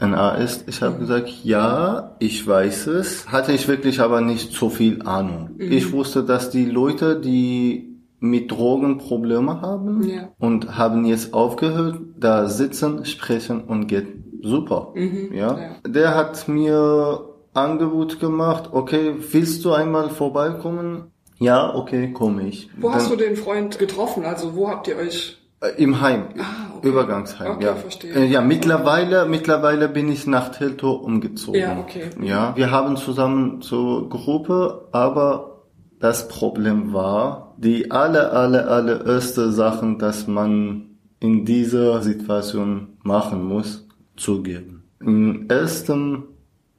NA 0.00 0.30
ist? 0.36 0.68
Ich 0.68 0.82
habe 0.82 0.98
gesagt, 0.98 1.28
ja, 1.44 2.16
ich 2.18 2.46
weiß 2.46 2.88
es, 2.88 3.28
hatte 3.30 3.52
ich 3.52 3.68
wirklich 3.68 4.00
aber 4.00 4.20
nicht 4.20 4.52
so 4.52 4.68
viel 4.68 5.02
Ahnung. 5.02 5.50
Ich 5.58 5.92
wusste, 5.92 6.24
dass 6.24 6.50
die 6.50 6.64
Leute, 6.66 7.20
die 7.20 7.90
mit 8.20 8.50
Drogen 8.50 8.98
Probleme 8.98 9.60
haben 9.60 10.02
Ja. 10.08 10.28
und 10.38 10.78
haben 10.78 11.04
jetzt 11.04 11.34
aufgehört, 11.34 11.98
da 12.18 12.48
sitzen, 12.48 13.04
sprechen 13.04 13.62
und 13.64 13.86
geht 13.86 14.06
super. 14.42 14.92
Ja? 15.32 15.58
ja. 15.58 15.76
Der 15.86 16.14
hat 16.14 16.48
mir 16.48 17.20
Angebot 17.52 18.18
gemacht, 18.20 18.70
okay, 18.72 19.14
willst 19.30 19.64
du 19.64 19.72
einmal 19.72 20.08
vorbeikommen? 20.10 21.12
Ja, 21.38 21.74
okay, 21.74 22.12
komme 22.12 22.48
ich. 22.48 22.70
Wo 22.80 22.92
hast 22.92 23.10
du 23.10 23.16
Dann- 23.16 23.26
den 23.28 23.36
Freund 23.36 23.78
getroffen? 23.78 24.24
Also 24.24 24.54
wo 24.56 24.68
habt 24.68 24.88
ihr 24.88 24.96
euch... 24.96 25.38
äh, 25.64 25.82
Im 25.82 26.00
Heim. 26.00 26.24
Ah, 26.38 26.76
okay. 26.76 26.88
Übergangsheim, 26.88 27.52
Okay, 27.52 27.64
ja. 27.64 27.74
verstehe. 27.74 28.12
Äh, 28.14 28.26
Ja, 28.26 28.40
mittlerweile, 28.40 29.26
mittlerweile 29.26 29.88
bin 29.88 30.10
ich 30.10 30.26
nach 30.26 30.50
Teltow 30.50 31.02
umgezogen. 31.02 31.60
Ja, 31.60 31.78
okay. 31.78 32.10
Ja, 32.22 32.52
wir 32.56 32.70
haben 32.70 32.96
zusammen 32.96 33.60
zur 33.62 34.08
Gruppe, 34.08 34.88
aber 34.92 35.62
das 36.00 36.28
Problem 36.28 36.92
war, 36.92 37.54
die 37.56 37.90
alle, 37.90 38.30
alle, 38.32 38.66
alle 38.68 39.04
erste 39.06 39.50
Sachen, 39.52 39.98
dass 39.98 40.26
man 40.26 40.96
in 41.20 41.44
dieser 41.44 42.02
Situation 42.02 42.98
machen 43.02 43.42
muss, 43.44 43.86
zugeben. 44.16 44.84
Im 45.00 45.48
ersten 45.48 46.24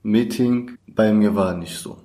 Meeting 0.03 0.77
bei 0.87 1.11
mir 1.13 1.35
war 1.35 1.55
nicht 1.55 1.77
so. 1.77 1.97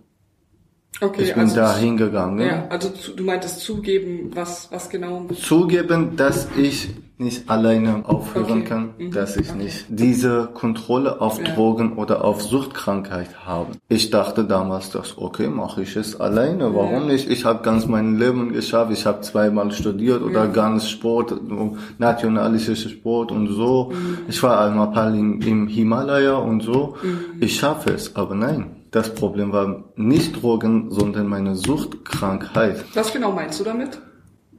Okay, 1.03 1.23
Ich 1.23 1.33
bin 1.35 1.45
also, 1.45 1.57
da 1.57 1.77
hingegangen. 1.77 2.47
Ja, 2.47 2.65
also 2.69 2.91
zu, 2.91 3.13
du 3.13 3.25
meintest 3.25 3.61
zugeben, 3.61 4.31
was, 4.35 4.69
was 4.71 4.91
genau... 4.91 5.27
zugeben, 5.35 6.17
dass 6.17 6.47
ich 6.59 6.91
nicht 7.17 7.49
alleine 7.51 8.03
aufhören 8.07 8.51
Okay. 8.61 8.65
kann, 8.65 8.91
Mhm. 8.99 9.11
dass 9.13 9.37
ich 9.37 9.51
Okay. 9.51 9.59
nicht 9.63 9.87
diese 9.89 10.49
Kontrolle 10.55 11.21
auf 11.21 11.39
Ja. 11.39 11.55
Drogen 11.55 11.95
oder 11.99 12.25
auf 12.25 12.43
Suchtkrankheit 12.43 13.29
habe. 13.47 13.73
Ich 13.89 14.11
dachte 14.11 14.45
damals, 14.45 14.91
dass 14.91 15.17
okay, 15.19 15.49
mache 15.49 15.83
ich 15.83 15.97
es 15.97 16.19
alleine. 16.21 16.75
Warum 16.75 16.93
Ja. 16.93 17.13
nicht? 17.13 17.31
Ich 17.31 17.45
habe 17.45 17.63
ganz 17.63 17.87
mein 17.87 18.19
Leben 18.19 18.53
geschafft. 18.53 18.91
Ich 18.93 19.05
habe 19.07 19.21
zweimal 19.23 19.71
studiert 19.73 20.23
oder 20.23 20.45
Ja. 20.45 20.51
ganz 20.51 20.89
Sport, 20.89 21.35
nationalischer 21.99 22.77
Sport 22.77 23.33
und 23.33 23.49
so. 23.49 23.91
Mhm. 23.93 24.19
Ich 24.29 24.43
war 24.43 24.61
einmal 24.67 25.15
im 25.15 25.67
Himalaya 25.67 26.35
und 26.37 26.63
so. 26.63 26.97
Mhm. 27.03 27.43
Ich 27.43 27.57
schaffe 27.57 27.91
es, 27.91 28.17
aber 28.17 28.35
nein. 28.35 28.77
Das 28.91 29.15
Problem 29.15 29.53
war 29.53 29.85
nicht 29.97 30.43
Drogen, 30.43 30.91
sondern 30.91 31.29
meine 31.29 31.55
Suchtkrankheit. 31.55 32.85
Was 32.95 33.13
genau 33.13 33.31
meinst 33.31 33.61
du 33.61 33.65
damit? 33.65 34.01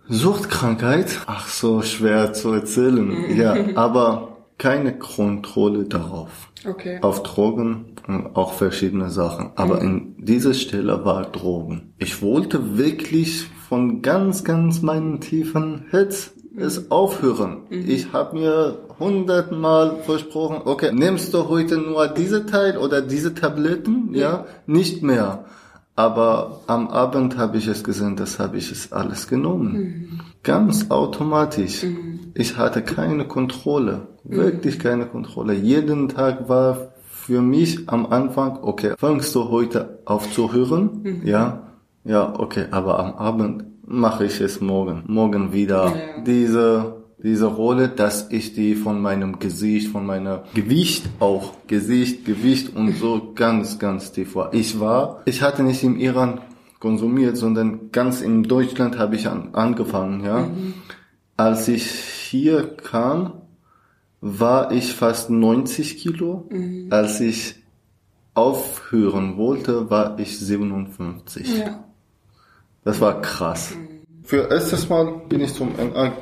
Suchtkrankheit? 0.08 1.22
Ach 1.26 1.48
so, 1.48 1.82
schwer 1.82 2.34
zu 2.34 2.52
erzählen. 2.52 3.36
Ja, 3.36 3.56
aber 3.76 4.32
keine 4.58 4.98
Kontrolle 4.98 5.86
darauf. 5.86 6.50
Okay. 6.68 7.00
Auf 7.02 7.24
Drogen 7.24 7.96
und 8.08 8.36
auch 8.36 8.54
verschiedene 8.54 9.10
Sachen. 9.10 9.52
Aber 9.56 9.82
in 9.82 10.16
dieser 10.18 10.54
Stelle 10.54 11.04
war 11.04 11.24
Drogen. 11.24 11.94
Ich 11.98 12.22
wollte 12.22 12.78
wirklich 12.78 13.48
von 13.68 14.02
ganz, 14.02 14.44
ganz 14.44 14.82
meinen 14.82 15.20
tiefen 15.20 15.86
Herz 15.90 16.34
es 16.58 16.92
aufhören. 16.92 17.64
Ich 17.70 18.14
habe 18.14 18.38
mir 18.38 18.78
hundertmal 19.00 19.98
versprochen, 20.04 20.62
okay, 20.66 20.92
nimmst 20.94 21.34
du 21.34 21.48
heute 21.48 21.78
nur 21.78 22.08
diese 22.08 22.46
Teil 22.46 22.78
oder 22.78 23.02
diese 23.02 23.34
Tabletten? 23.34 24.14
Ja, 24.14 24.46
nicht 24.66 25.02
mehr. 25.04 25.46
Aber 25.96 26.62
am 26.68 26.88
Abend 26.88 27.38
habe 27.38 27.58
ich 27.58 27.68
es 27.68 27.84
gesehen, 27.84 28.16
das 28.16 28.40
habe 28.40 28.58
ich 28.58 28.72
es 28.72 28.92
alles 28.92 29.28
genommen. 29.28 30.22
Ganz 30.44 30.90
automatisch. 30.90 31.86
Ich 32.34 32.58
hatte 32.58 32.82
keine 32.82 33.28
Kontrolle, 33.28 34.08
wirklich 34.24 34.80
keine 34.80 35.06
Kontrolle. 35.06 35.54
Jeden 35.54 36.10
Tag 36.10 36.48
war 36.50 36.94
für 37.04 37.42
mich 37.42 37.88
am 37.88 38.08
Anfang, 38.08 38.60
okay, 38.62 38.94
fängst 38.98 39.36
du 39.36 39.50
heute 39.50 40.00
auf 40.06 40.32
zu 40.34 40.52
hören? 40.52 41.22
Ja, 41.24 41.68
ja, 42.04 42.34
okay, 42.40 42.66
aber 42.72 43.00
am 43.00 43.14
Abend 43.14 43.66
mache 43.92 44.26
ich 44.26 44.40
es 44.42 44.62
morgen. 44.62 45.04
Morgen 45.08 45.54
wieder 45.54 45.86
Ja. 45.96 46.24
diese 46.24 47.02
diese 47.24 47.46
Rolle, 47.46 47.88
dass 47.88 48.32
ich 48.32 48.54
die 48.56 48.74
von 48.74 49.00
meinem 49.00 49.38
Gesicht, 49.38 49.90
von 49.92 50.08
meiner 50.08 50.44
Gewicht 50.56 51.08
auch, 51.20 51.54
Gesicht, 51.68 52.26
Gewicht 52.26 52.76
und 52.76 52.98
so 52.98 53.34
ganz, 53.36 53.78
ganz 53.78 54.12
tief 54.12 54.34
war. 54.36 54.52
Ich 54.56 54.80
war, 54.80 55.22
ich 55.26 55.44
hatte 55.44 55.62
nicht 55.62 55.84
im 55.84 56.00
Iran 56.00 56.42
konsumiert, 56.80 57.38
sondern 57.38 57.92
ganz 57.92 58.22
in 58.22 58.42
Deutschland 58.42 58.98
habe 58.98 59.16
ich 59.16 59.28
an, 59.28 59.50
angefangen, 59.54 60.26
ja. 60.26 60.50
Als 61.38 61.68
ich 61.68 61.84
hier 61.92 62.76
kam, 62.76 63.34
war 64.20 64.72
ich 64.72 64.94
fast 64.94 65.30
90 65.30 65.98
Kilo. 65.98 66.50
Als 66.90 67.20
ich 67.20 67.56
aufhören 68.34 69.38
wollte, 69.38 69.90
war 69.92 70.18
ich 70.20 70.40
57. 70.40 71.60
Ja. 71.60 71.84
Das 72.84 73.00
war 73.00 73.22
krass. 73.22 73.74
Für 74.24 74.50
erstes 74.50 74.90
Mal 74.90 75.22
bin 75.30 75.42
ich 75.42 75.54
zum 75.54 75.70
NA 75.76 76.14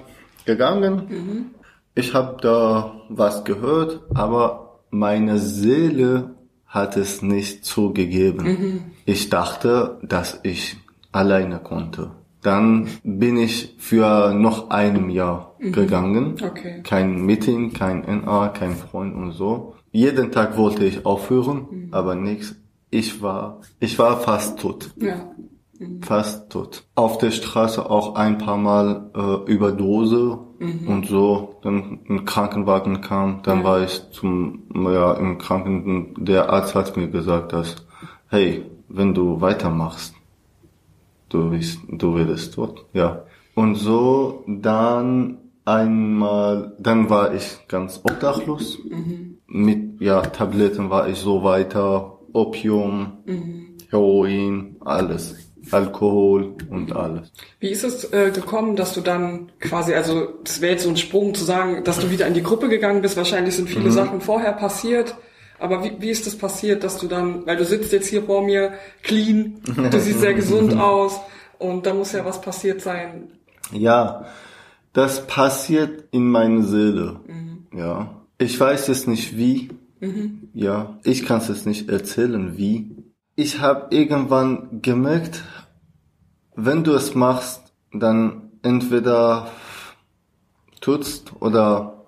gegangen. 0.46 1.52
Ich 1.96 2.14
habe 2.14 2.38
da 2.42 3.02
was 3.10 3.44
gehört, 3.44 4.02
aber 4.14 4.80
meine 4.90 5.38
Seele 5.38 6.36
hat 6.66 6.98
es 6.98 7.22
nicht 7.22 7.66
zugegeben. 7.66 8.94
Ich 9.06 9.30
dachte, 9.30 10.00
dass 10.04 10.40
ich 10.44 10.78
alleine 11.12 11.60
konnte. 11.60 12.12
Dann 12.42 12.88
bin 13.04 13.38
ich 13.38 13.76
für 13.80 14.34
noch 14.34 14.70
einem 14.70 15.10
Jahr 15.10 15.56
gegangen. 15.60 16.36
Okay. 16.42 16.82
Kein 16.84 17.26
Meeting, 17.26 17.74
kein 17.74 18.02
NA, 18.02 18.50
kein 18.50 18.76
Freund 18.76 19.14
und 19.16 19.32
so. 19.34 19.76
Jeden 19.92 20.32
Tag 20.32 20.58
wollte 20.58 20.86
ich 20.86 21.06
aufhören, 21.06 21.90
aber 21.92 22.16
nichts. 22.16 22.56
Ich 22.92 23.22
war, 23.22 23.62
ich 23.80 24.00
war 24.00 24.20
fast 24.20 24.60
tot 24.60 24.92
Ja. 24.98 25.32
Fast 26.02 26.52
tot. 26.52 26.84
Auf 26.96 27.18
der 27.18 27.32
Straße 27.32 27.90
auch 27.90 28.16
ein 28.16 28.38
paar 28.38 28.58
Mal 28.58 29.12
äh, 29.16 29.52
Überdose 29.52 30.40
und 30.88 31.08
so. 31.08 31.60
Dann 31.62 32.00
ein 32.10 32.26
Krankenwagen 32.26 33.02
kam, 33.02 33.42
dann 33.44 33.64
war 33.64 33.82
ich 33.84 34.12
zum 34.12 34.64
ja 34.74 35.14
im 35.14 35.38
Kranken. 35.38 36.14
Der 36.18 36.50
Arzt 36.50 36.76
hat 36.76 36.98
mir 36.98 37.10
gesagt, 37.10 37.54
dass 37.54 37.88
hey, 38.28 38.66
wenn 38.90 39.14
du 39.14 39.42
weitermachst, 39.42 40.16
du 41.30 41.50
bist 41.52 41.80
du 41.88 42.16
wirst 42.16 42.56
tot. 42.56 42.86
Ja. 42.94 43.24
Und 43.56 43.76
so 43.76 44.44
dann 44.48 45.38
einmal, 45.66 46.76
dann 46.80 47.10
war 47.10 47.34
ich 47.34 47.68
ganz 47.68 48.02
obdachlos. 48.04 48.80
Mit 49.48 50.02
ja 50.02 50.22
Tabletten 50.22 50.90
war 50.90 51.08
ich 51.08 51.18
so 51.18 51.44
weiter, 51.44 52.20
Opium, 52.34 53.14
Heroin, 53.90 54.76
alles. 54.82 55.49
Alkohol 55.72 56.56
und 56.70 56.96
alles. 56.96 57.32
Wie 57.60 57.70
ist 57.70 57.84
es 57.84 58.12
äh, 58.14 58.32
gekommen, 58.32 58.76
dass 58.76 58.94
du 58.94 59.02
dann 59.02 59.52
quasi, 59.60 59.94
also 59.94 60.28
das 60.44 60.62
wäre 60.62 60.74
jetzt 60.74 60.84
so 60.84 60.90
ein 60.90 60.98
Sprung 60.98 61.34
zu 61.34 61.44
sagen, 61.44 61.84
dass 61.84 62.00
du 62.00 62.10
wieder 62.10 62.28
in 62.28 62.34
die 62.34 62.44
Gruppe 62.44 62.70
gegangen 62.70 63.02
bist. 63.02 63.18
Wahrscheinlich 63.18 63.56
sind 63.56 63.70
viele 63.70 63.92
Sachen 63.92 64.22
vorher 64.22 64.54
passiert. 64.54 65.16
Aber 65.60 65.84
wie, 65.84 65.94
wie 66.00 66.10
ist 66.10 66.26
es 66.26 66.34
das 66.34 66.38
passiert, 66.38 66.84
dass 66.84 66.98
du 66.98 67.08
dann, 67.08 67.46
weil 67.46 67.58
du 67.58 67.66
sitzt 67.66 67.92
jetzt 67.92 68.08
hier 68.08 68.24
vor 68.24 68.44
mir, 68.44 68.74
clean, 69.04 69.62
du 69.66 70.00
siehst 70.00 70.22
sehr 70.22 70.34
gesund 70.34 70.78
aus 70.78 71.20
und 71.58 71.86
da 71.86 71.94
muss 71.94 72.14
ja 72.14 72.24
was 72.26 72.40
passiert 72.42 72.82
sein. 72.82 73.32
Ja, 73.72 74.26
das 74.94 75.28
passiert 75.28 76.06
in 76.12 76.32
meiner 76.32 76.64
Seele. 76.64 77.20
Ja. 77.76 78.16
Ich 78.38 78.60
weiß 78.60 78.90
es 78.90 79.06
nicht 79.06 79.38
wie. 79.38 79.70
Ja. 80.54 80.98
Ich 81.04 81.26
kann 81.26 81.40
es 81.40 81.66
nicht 81.66 81.90
erzählen 81.90 82.58
wie. 82.58 82.96
Ich 83.36 83.60
habe 83.60 83.96
irgendwann 83.96 84.82
gemerkt, 84.82 85.44
wenn 86.66 86.84
du 86.84 86.94
es 86.94 87.16
machst, 87.16 87.62
dann 87.94 88.52
entweder 88.62 89.48
tutst 90.82 91.34
oder 91.40 92.06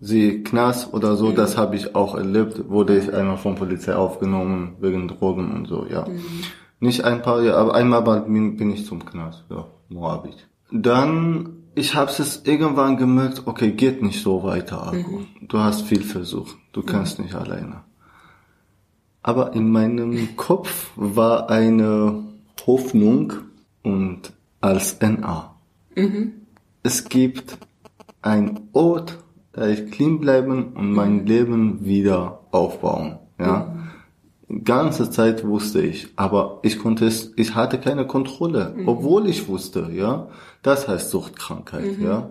sie 0.00 0.42
knast 0.42 0.92
oder 0.92 1.16
so. 1.16 1.32
Das 1.32 1.56
habe 1.56 1.76
ich 1.76 1.94
auch 1.94 2.14
erlebt. 2.14 2.68
Wurde 2.68 2.98
ich 2.98 3.12
einmal 3.12 3.38
von 3.38 3.54
Polizei 3.54 3.94
aufgenommen 3.94 4.76
wegen 4.80 5.08
Drogen 5.08 5.52
und 5.52 5.66
so. 5.66 5.86
Ja. 5.86 6.06
Nicht 6.80 7.04
ein 7.04 7.22
paar 7.22 7.42
Jahre, 7.42 7.58
aber 7.58 7.74
einmal 7.74 8.02
bin, 8.22 8.56
bin 8.56 8.70
ich 8.70 8.86
zum 8.86 9.04
Knast. 9.04 9.44
Ja, 9.50 9.66
Moabit. 9.88 10.48
Dann, 10.70 11.50
ich 11.74 11.94
habe 11.94 12.10
es 12.10 12.42
irgendwann 12.44 12.96
gemerkt, 12.96 13.42
okay, 13.46 13.72
geht 13.72 14.02
nicht 14.02 14.22
so 14.22 14.42
weiter, 14.42 14.88
Alko. 14.88 15.22
Du 15.42 15.58
hast 15.58 15.82
viel 15.82 16.02
versucht. 16.02 16.56
Du 16.72 16.82
kannst 16.82 17.18
nicht 17.18 17.34
alleine. 17.34 17.82
Aber 19.22 19.52
in 19.52 19.70
meinem 19.70 20.36
Kopf 20.36 20.90
war 20.96 21.50
eine 21.50 22.31
Hoffnung 22.66 23.32
und 23.82 24.32
als 24.60 25.00
NA. 25.00 25.54
Es 26.82 27.08
gibt 27.08 27.58
ein 28.22 28.60
Ort, 28.72 29.18
da 29.52 29.66
ich 29.66 29.90
clean 29.90 30.20
bleiben 30.20 30.72
und 30.74 30.92
mein 30.92 31.26
Leben 31.26 31.84
wieder 31.84 32.40
aufbauen. 32.50 33.18
Ja. 33.38 33.76
Ganze 34.64 35.10
Zeit 35.10 35.46
wusste 35.46 35.80
ich, 35.80 36.08
aber 36.16 36.60
ich 36.62 36.78
konnte 36.78 37.06
es, 37.06 37.32
ich 37.36 37.54
hatte 37.54 37.78
keine 37.78 38.06
Kontrolle, 38.06 38.74
obwohl 38.86 39.26
ich 39.26 39.48
wusste, 39.48 39.90
ja. 39.92 40.28
Das 40.62 40.86
heißt 40.88 41.10
Suchtkrankheit, 41.10 41.98
ja. 41.98 42.30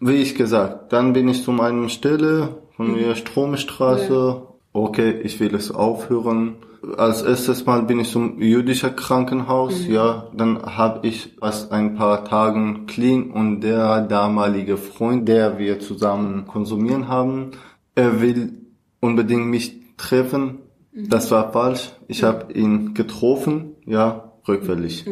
Wie 0.00 0.14
ich 0.16 0.34
gesagt, 0.34 0.92
dann 0.92 1.12
bin 1.12 1.28
ich 1.28 1.42
zu 1.44 1.52
meiner 1.52 1.88
Stelle 1.90 2.56
von 2.76 2.96
der 2.96 3.14
Stromstraße. 3.14 4.42
Okay, 4.72 5.20
ich 5.22 5.40
will 5.40 5.54
es 5.54 5.70
aufhören. 5.70 6.56
Als 6.96 7.22
erstes 7.22 7.66
Mal 7.66 7.82
bin 7.82 7.98
ich 8.00 8.10
zum 8.10 8.40
jüdischen 8.40 8.94
Krankenhaus, 8.94 9.86
ja. 9.86 10.28
Dann 10.32 10.62
habe 10.62 11.06
ich 11.06 11.36
erst 11.42 11.72
ein 11.72 11.96
paar 11.96 12.24
Tagen 12.24 12.86
clean 12.86 13.30
und 13.30 13.60
der 13.62 14.02
damalige 14.02 14.76
Freund, 14.76 15.28
der 15.28 15.58
wir 15.58 15.80
zusammen 15.80 16.46
konsumieren 16.46 17.08
haben, 17.08 17.50
er 17.94 18.20
will 18.20 18.52
unbedingt 19.00 19.46
mich 19.46 19.76
treffen. 19.96 20.58
Das 20.92 21.30
war 21.30 21.52
falsch. 21.52 21.92
Ich 22.06 22.22
habe 22.22 22.52
ihn 22.52 22.94
getroffen, 22.94 23.76
ja, 23.84 24.32
rückwärtig. 24.46 25.04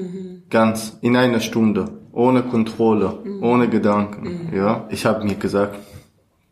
Ganz 0.50 0.98
in 1.00 1.16
einer 1.16 1.40
Stunde, 1.40 1.86
ohne 2.12 2.42
Kontrolle, 2.42 3.18
ohne 3.40 3.68
Gedanken, 3.68 4.52
ja. 4.54 4.86
Ich 4.90 5.04
habe 5.04 5.24
mir 5.24 5.34
gesagt, 5.34 5.76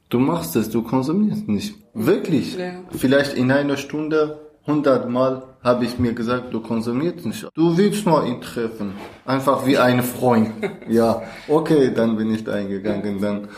du 0.09 0.19
machst 0.19 0.57
es, 0.57 0.71
du 0.71 0.83
konsumierst 0.83 1.49
nicht. 1.49 1.77
Wirklich. 1.95 2.57
Ja. 2.57 2.73
Vielleicht 2.91 3.35
in 3.35 3.51
einer 3.51 3.77
Stunde, 3.77 4.44
hundertmal 4.67 5.43
habe 5.63 5.85
ich 5.85 5.99
mir 5.99 6.13
gesagt, 6.13 6.53
du 6.53 6.61
konsumierst 6.61 7.27
nicht. 7.27 7.49
Du 7.55 7.77
willst 7.77 8.07
nur 8.07 8.25
ihn 8.27 8.41
treffen. 8.41 8.93
Einfach 9.25 9.67
wie 9.67 9.79
ein 9.79 10.03
Freund. 10.03 10.51
ja, 10.89 11.23
okay, 11.49 11.93
dann 11.95 12.17
bin 12.17 12.35
ich 12.35 12.49
eingegangen, 12.49 13.21
dann, 13.21 13.49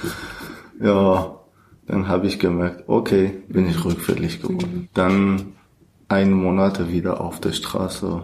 ja, 0.81 1.41
dann 1.87 2.09
habe 2.09 2.27
ich 2.27 2.39
gemerkt, 2.39 2.85
okay, 2.87 3.43
bin 3.49 3.69
ich 3.69 3.85
rückfällig 3.85 4.43
geworden. 4.43 4.89
Dann 4.95 5.53
einen 6.09 6.33
Monat 6.33 6.89
wieder 6.91 7.21
auf 7.21 7.41
der 7.41 7.53
Straße 7.53 8.23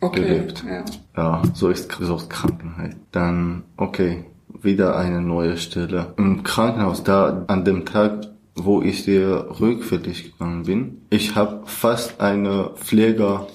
Okay. 0.00 0.20
gelebt. 0.22 0.64
Ja. 0.66 0.84
Ja, 1.16 1.42
so 1.52 1.68
ist 1.68 1.92
Suchtkrankheit. 1.92 2.96
Dann, 3.12 3.64
okay, 3.76 4.24
wieder 4.62 4.96
eine 4.96 5.20
neue 5.20 5.58
Stelle. 5.58 6.14
Im 6.16 6.42
Krankenhaus, 6.42 7.04
da 7.04 7.44
an 7.48 7.64
dem 7.64 7.84
Tag, 7.84 8.28
wo 8.54 8.82
ich 8.82 9.04
dir 9.04 9.46
rückfällig 9.60 10.32
gegangen 10.32 10.64
bin, 10.64 11.02
ich 11.10 11.34
habe 11.34 11.62
fast 11.66 12.20
eine 12.20 12.70
Pfleger, 12.76 13.46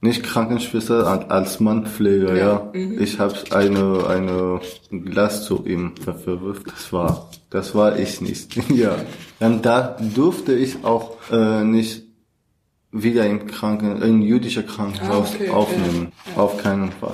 nicht 0.00 0.22
Krankenschwester, 0.22 1.06
als- 1.06 1.30
als 1.30 1.60
Mann 1.60 1.86
Pfleger, 1.86 2.36
ja. 2.36 2.72
Ich 2.72 3.18
habe 3.18 3.34
eine, 3.50 4.06
eine 4.06 4.60
Glas 4.90 5.44
zu 5.44 5.64
ihm 5.66 5.96
verwirft. 5.96 6.66
Das 6.68 6.92
war, 6.92 7.30
das 7.50 7.74
war 7.74 7.98
ich 7.98 8.20
nicht. 8.20 8.54
ja. 8.70 8.94
Dann 9.40 9.60
da 9.62 9.96
durfte 10.14 10.54
ich 10.54 10.84
auch 10.84 11.16
äh, 11.32 11.64
nicht 11.64 12.04
wieder 12.92 13.26
im 13.26 13.46
Kranken, 13.46 14.00
in 14.00 14.22
jüdischer 14.22 14.62
Krankenhaus 14.62 15.32
Ah, 15.32 15.34
okay, 15.34 15.50
aufnehmen. 15.50 16.12
Auf 16.36 16.56
keinen 16.62 16.90
Fall. 16.92 17.12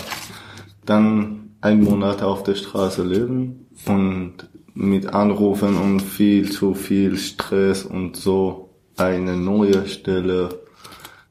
Dann 0.86 1.50
ein 1.60 1.82
Monat 1.82 2.22
auf 2.22 2.42
der 2.42 2.54
Straße 2.54 3.02
leben 3.02 3.66
und 3.86 4.34
mit 4.74 5.06
Anrufen 5.06 5.76
und 5.76 6.00
viel 6.00 6.50
zu 6.50 6.74
viel 6.74 7.16
Stress 7.16 7.84
und 7.84 8.16
so 8.16 8.70
eine 8.96 9.36
neue 9.36 9.86
Stelle 9.86 10.48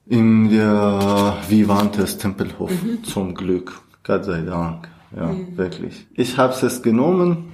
in 0.06 0.50
der 0.50 1.38
Vivantes 1.50 2.18
Tempelhof. 2.18 2.72
Mhm. 2.72 3.04
Zum 3.04 3.36
Glück. 3.36 3.82
Gott 4.04 4.26
sei 4.26 4.42
Dank. 4.42 4.90
Ja, 5.16 5.28
mhm. 5.28 5.58
wirklich. 5.58 6.08
Ich 6.14 6.38
habe 6.38 6.54
es 6.66 6.82
genommen. 6.82 7.52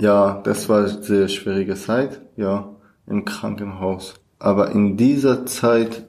Ja, 0.00 0.40
das 0.44 0.68
war 0.68 0.80
eine 0.80 1.02
sehr 1.02 1.28
schwierige 1.28 1.74
Zeit. 1.74 2.20
Ja, 2.36 2.70
im 3.06 3.24
Krankenhaus. 3.24 4.14
Aber 4.38 4.70
in 4.70 4.96
dieser 4.96 5.44
Zeit 5.44 6.06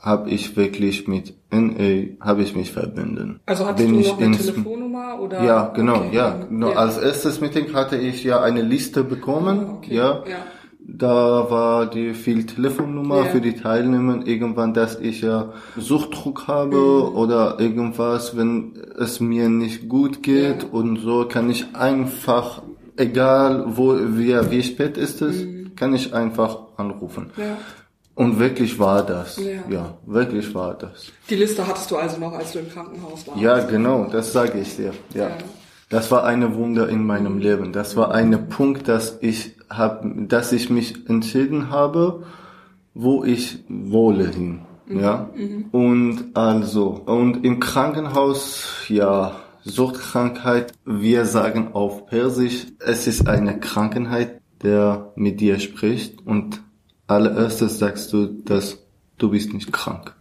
habe 0.00 0.30
ich 0.30 0.56
wirklich 0.56 1.06
mit 1.06 1.34
NA 1.50 2.16
habe 2.20 2.42
ich 2.42 2.56
mich 2.56 2.72
verbunden. 2.72 3.40
Also 3.46 3.66
hattest 3.66 3.86
Bin 3.86 4.02
du 4.02 4.08
noch 4.08 4.20
eine 4.20 4.36
Telefonnummer 4.36 5.20
oder? 5.20 5.44
Ja, 5.44 5.66
genau, 5.74 5.96
okay. 5.96 6.16
ja. 6.16 6.30
Genau. 6.48 6.70
Ja. 6.70 6.76
Als 6.76 6.98
erstes 6.98 7.40
Meeting 7.40 7.72
hatte 7.74 7.96
ich 7.96 8.24
ja 8.24 8.40
eine 8.40 8.62
Liste 8.62 9.04
bekommen, 9.04 9.66
ah, 9.66 9.72
okay. 9.74 9.94
ja. 9.94 10.24
ja. 10.26 10.36
Da 10.92 11.50
war 11.50 11.88
die 11.88 12.14
viel 12.14 12.46
Telefonnummer 12.46 13.18
ja. 13.18 13.24
für 13.26 13.40
die 13.40 13.54
Teilnehmer. 13.54 14.26
Irgendwann, 14.26 14.74
dass 14.74 14.98
ich 14.98 15.20
ja 15.20 15.52
Suchtdruck 15.76 16.48
habe 16.48 16.76
mhm. 16.76 17.16
oder 17.16 17.60
irgendwas, 17.60 18.36
wenn 18.36 18.72
es 18.98 19.20
mir 19.20 19.48
nicht 19.48 19.88
gut 19.88 20.22
geht 20.22 20.64
und 20.72 20.96
so, 20.96 21.26
kann 21.28 21.48
ich 21.48 21.76
einfach, 21.76 22.62
egal 22.96 23.64
wo, 23.68 23.94
wie, 23.94 24.34
wie 24.50 24.62
spät 24.62 24.96
ist 24.96 25.22
es, 25.22 25.44
mhm. 25.44 25.76
kann 25.76 25.94
ich 25.94 26.12
einfach 26.12 26.58
anrufen. 26.76 27.30
Ja. 27.36 27.56
Und 28.20 28.38
wirklich 28.38 28.78
war 28.78 29.02
das. 29.02 29.38
Ja. 29.38 29.62
ja, 29.70 29.94
wirklich 30.04 30.54
war 30.54 30.74
das. 30.74 31.10
Die 31.30 31.36
Liste 31.36 31.66
hattest 31.66 31.90
du 31.90 31.96
also 31.96 32.18
noch, 32.18 32.34
als 32.34 32.52
du 32.52 32.58
im 32.58 32.68
Krankenhaus 32.68 33.26
warst? 33.26 33.40
Ja, 33.40 33.60
genau, 33.60 34.08
das 34.12 34.34
sage 34.34 34.60
ich 34.60 34.76
dir. 34.76 34.92
Ja. 35.14 35.28
ja. 35.28 35.38
Das 35.88 36.10
war 36.10 36.24
eine 36.24 36.54
Wunder 36.54 36.86
in 36.90 37.06
meinem 37.06 37.38
Leben. 37.38 37.72
Das 37.72 37.96
war 37.96 38.12
ein 38.12 38.50
Punkt, 38.50 38.88
dass 38.88 39.16
ich 39.22 39.56
hab, 39.70 40.04
dass 40.04 40.52
ich 40.52 40.68
mich 40.68 41.08
entschieden 41.08 41.70
habe, 41.70 42.24
wo 42.92 43.24
ich 43.24 43.64
wohle 43.70 44.28
hin. 44.28 44.60
Mhm. 44.86 45.00
Ja. 45.00 45.30
Mhm. 45.34 45.64
Und 45.72 46.24
also, 46.34 47.00
und 47.06 47.42
im 47.42 47.58
Krankenhaus, 47.58 48.84
ja, 48.88 49.36
Suchtkrankheit, 49.64 50.74
wir 50.84 51.24
sagen 51.24 51.70
auf 51.72 52.04
Persisch, 52.04 52.66
es 52.80 53.06
ist 53.06 53.26
eine 53.26 53.58
Krankheit, 53.60 54.42
der 54.62 55.10
mit 55.14 55.40
dir 55.40 55.58
spricht 55.58 56.26
und 56.26 56.60
allererstes 57.10 57.78
sagst 57.78 58.12
du, 58.12 58.26
dass 58.26 58.78
du 59.18 59.30
bist 59.30 59.52
nicht 59.52 59.72
krank. 59.72 60.14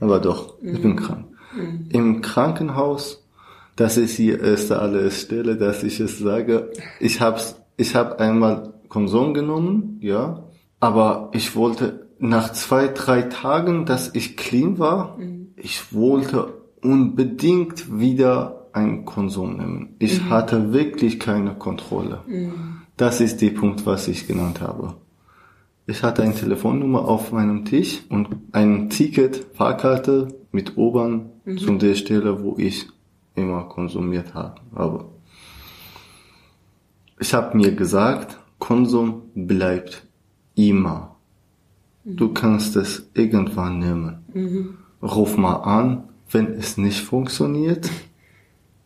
Aber 0.00 0.20
doch, 0.20 0.54
ich 0.62 0.80
bin 0.80 0.92
mhm. 0.92 0.96
krank. 0.96 1.24
Mhm. 1.56 1.86
Im 1.90 2.20
Krankenhaus, 2.20 3.24
das 3.76 3.96
ist 3.96 4.18
die 4.18 4.30
erste 4.30 4.78
allererste 4.78 5.26
Stelle, 5.26 5.56
dass 5.56 5.82
ich 5.82 6.00
es 6.00 6.18
sage. 6.18 6.70
Ich 7.00 7.20
hab's, 7.20 7.56
ich 7.76 7.94
hab 7.94 8.20
einmal 8.20 8.74
Konsum 8.88 9.32
genommen, 9.34 9.98
ja, 10.00 10.44
aber 10.80 11.30
ich 11.32 11.56
wollte 11.56 12.06
nach 12.18 12.52
zwei, 12.52 12.88
drei 12.88 13.22
Tagen, 13.22 13.86
dass 13.86 14.14
ich 14.14 14.36
clean 14.36 14.78
war, 14.78 15.16
mhm. 15.18 15.48
ich 15.56 15.92
wollte 15.94 16.54
unbedingt 16.82 17.98
wieder 17.98 18.68
einen 18.72 19.04
Konsum 19.04 19.56
nehmen. 19.56 19.96
Ich 19.98 20.22
mhm. 20.22 20.30
hatte 20.30 20.72
wirklich 20.72 21.18
keine 21.18 21.54
Kontrolle. 21.54 22.20
Mhm. 22.26 22.82
Das 22.96 23.20
ist 23.20 23.40
der 23.40 23.50
Punkt, 23.50 23.86
was 23.86 24.08
ich 24.08 24.26
genannt 24.26 24.60
habe. 24.60 24.94
Ich 25.86 26.02
hatte 26.02 26.22
eine 26.22 26.34
Telefonnummer 26.34 27.08
auf 27.08 27.32
meinem 27.32 27.64
Tisch 27.64 28.02
und 28.08 28.28
ein 28.52 28.88
Ticket, 28.88 29.48
Fahrkarte 29.54 30.28
mit 30.52 30.76
Obern 30.76 31.30
mhm. 31.44 31.58
zu 31.58 31.76
der 31.76 31.94
Stelle, 31.94 32.42
wo 32.42 32.56
ich 32.56 32.86
immer 33.34 33.64
konsumiert 33.64 34.34
habe. 34.34 35.06
Ich 37.18 37.34
habe 37.34 37.56
mir 37.56 37.74
gesagt, 37.74 38.38
Konsum 38.58 39.22
bleibt 39.34 40.06
immer. 40.54 41.16
Mhm. 42.04 42.16
Du 42.16 42.32
kannst 42.32 42.76
es 42.76 43.10
irgendwann 43.14 43.78
nehmen. 43.80 44.18
Mhm. 44.32 44.74
Ruf 45.02 45.36
mal 45.36 45.56
an, 45.56 46.04
wenn 46.30 46.46
es 46.52 46.78
nicht 46.78 47.00
funktioniert, 47.00 47.90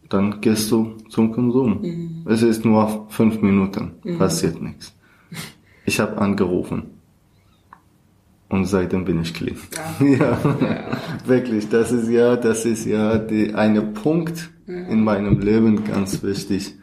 dann 0.09 0.41
gehst 0.41 0.71
du 0.71 0.97
zum 1.11 1.33
Konsum. 1.33 1.83
Mhm. 1.83 2.25
Es 2.27 2.43
ist 2.43 2.65
nur 2.65 3.07
fünf 3.11 3.43
Minuten, 3.43 3.93
mhm. 4.03 4.19
passiert 4.19 4.63
nichts. 4.63 4.96
Ich 5.87 6.01
habe 6.01 6.19
angerufen. 6.19 6.83
Und 8.49 8.67
seitdem 8.67 9.05
bin 9.05 9.23
ich 9.23 9.35
clean. 9.35 9.57
Ja. 10.01 10.07
ja. 10.07 10.39
ja. 10.61 11.01
Wirklich, 11.25 11.69
das 11.69 11.91
ist 11.91 12.09
ja, 12.09 12.37
das 12.37 12.65
ist 12.65 12.85
ja 12.85 13.19
die, 13.19 13.55
eine 13.55 13.83
Punkt 13.83 14.51
ja. 14.67 14.75
in 14.75 15.03
meinem 15.03 15.41
Leben 15.41 15.85
ganz 15.85 16.23
wichtig. 16.23 16.75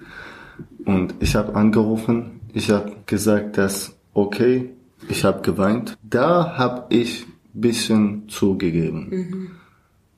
Und 0.86 1.16
ich 1.20 1.36
habe 1.36 1.56
angerufen, 1.56 2.42
ich 2.54 2.70
habe 2.72 2.92
gesagt, 3.06 3.58
dass 3.58 3.96
okay, 4.14 4.72
ich 5.08 5.24
habe 5.24 5.42
geweint. 5.42 5.98
Da 6.04 6.58
habe 6.58 6.86
ich 6.90 7.26
bisschen 7.54 8.28
zugegeben. 8.30 9.10
Mhm. 9.10 9.52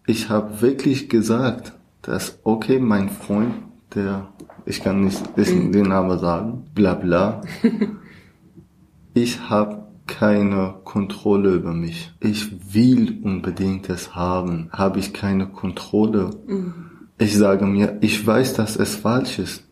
Ich 0.08 0.30
habe 0.30 0.62
wirklich 0.62 1.10
gesagt, 1.10 1.74
dass 2.02 2.40
okay, 2.44 2.80
mein 2.80 3.10
Freund, 3.10 3.54
der 3.94 4.28
ich 4.66 4.84
kann 4.84 5.04
nicht 5.04 5.38
mhm. 5.38 5.72
den 5.72 5.90
Namen 5.90 6.18
sagen, 6.18 6.66
bla 6.74 6.96
bla. 6.96 7.42
ich 9.16 9.50
habe 9.50 9.86
keine 10.06 10.76
Kontrolle 10.84 11.56
über 11.56 11.74
mich. 11.74 12.14
Ich 12.20 12.74
will 12.76 13.20
unbedingt 13.24 13.90
es 13.90 14.14
haben. 14.14 14.70
Habe 14.72 15.00
ich 15.00 15.14
keine 15.14 15.48
Kontrolle. 15.48 16.30
Mhm. 16.46 16.74
Ich 17.18 17.36
sage 17.36 17.66
mir, 17.66 17.98
ich 18.02 18.26
weiß, 18.26 18.54
dass 18.54 18.76
es 18.76 18.96
falsch 18.96 19.40
ist. 19.40 19.64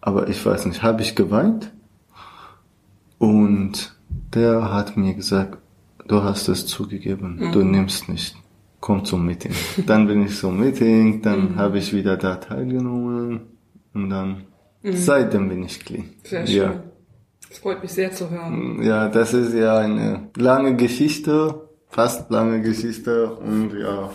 Aber 0.00 0.28
ich 0.28 0.44
weiß 0.44 0.66
nicht, 0.66 0.82
habe 0.82 1.02
ich 1.02 1.14
geweint? 1.14 1.72
Und 3.18 3.96
der 4.34 4.72
hat 4.72 4.96
mir 4.96 5.14
gesagt, 5.14 5.58
du 6.06 6.22
hast 6.22 6.48
es 6.48 6.66
zugegeben, 6.66 7.36
mhm. 7.38 7.52
du 7.52 7.62
nimmst 7.62 8.08
nicht. 8.08 8.36
Komm 8.80 9.04
zum 9.04 9.24
Meeting. 9.24 9.52
Dann 9.86 10.06
bin 10.08 10.24
ich 10.24 10.36
zum 10.36 10.58
Meeting, 10.58 11.22
dann 11.22 11.52
mhm. 11.52 11.56
habe 11.56 11.78
ich 11.78 11.92
wieder 11.92 12.16
da 12.16 12.36
teilgenommen 12.36 13.40
und 13.92 14.10
dann 14.10 14.44
mhm. 14.82 14.92
seitdem 14.92 15.48
bin 15.48 15.64
ich 15.64 15.80
clean. 15.84 16.10
Sehr 16.22 16.46
schön. 16.46 16.56
Ja. 16.56 16.82
Das 17.48 17.58
freut 17.58 17.82
mich 17.82 17.92
sehr 17.92 18.12
zu 18.12 18.30
hören. 18.30 18.82
Ja, 18.82 19.08
das 19.08 19.32
ist 19.32 19.54
ja 19.54 19.78
eine 19.78 20.28
lange 20.36 20.76
Geschichte, 20.76 21.68
fast 21.88 22.30
lange 22.30 22.60
Geschichte 22.60 23.32
und 23.32 23.72
ja, 23.78 24.10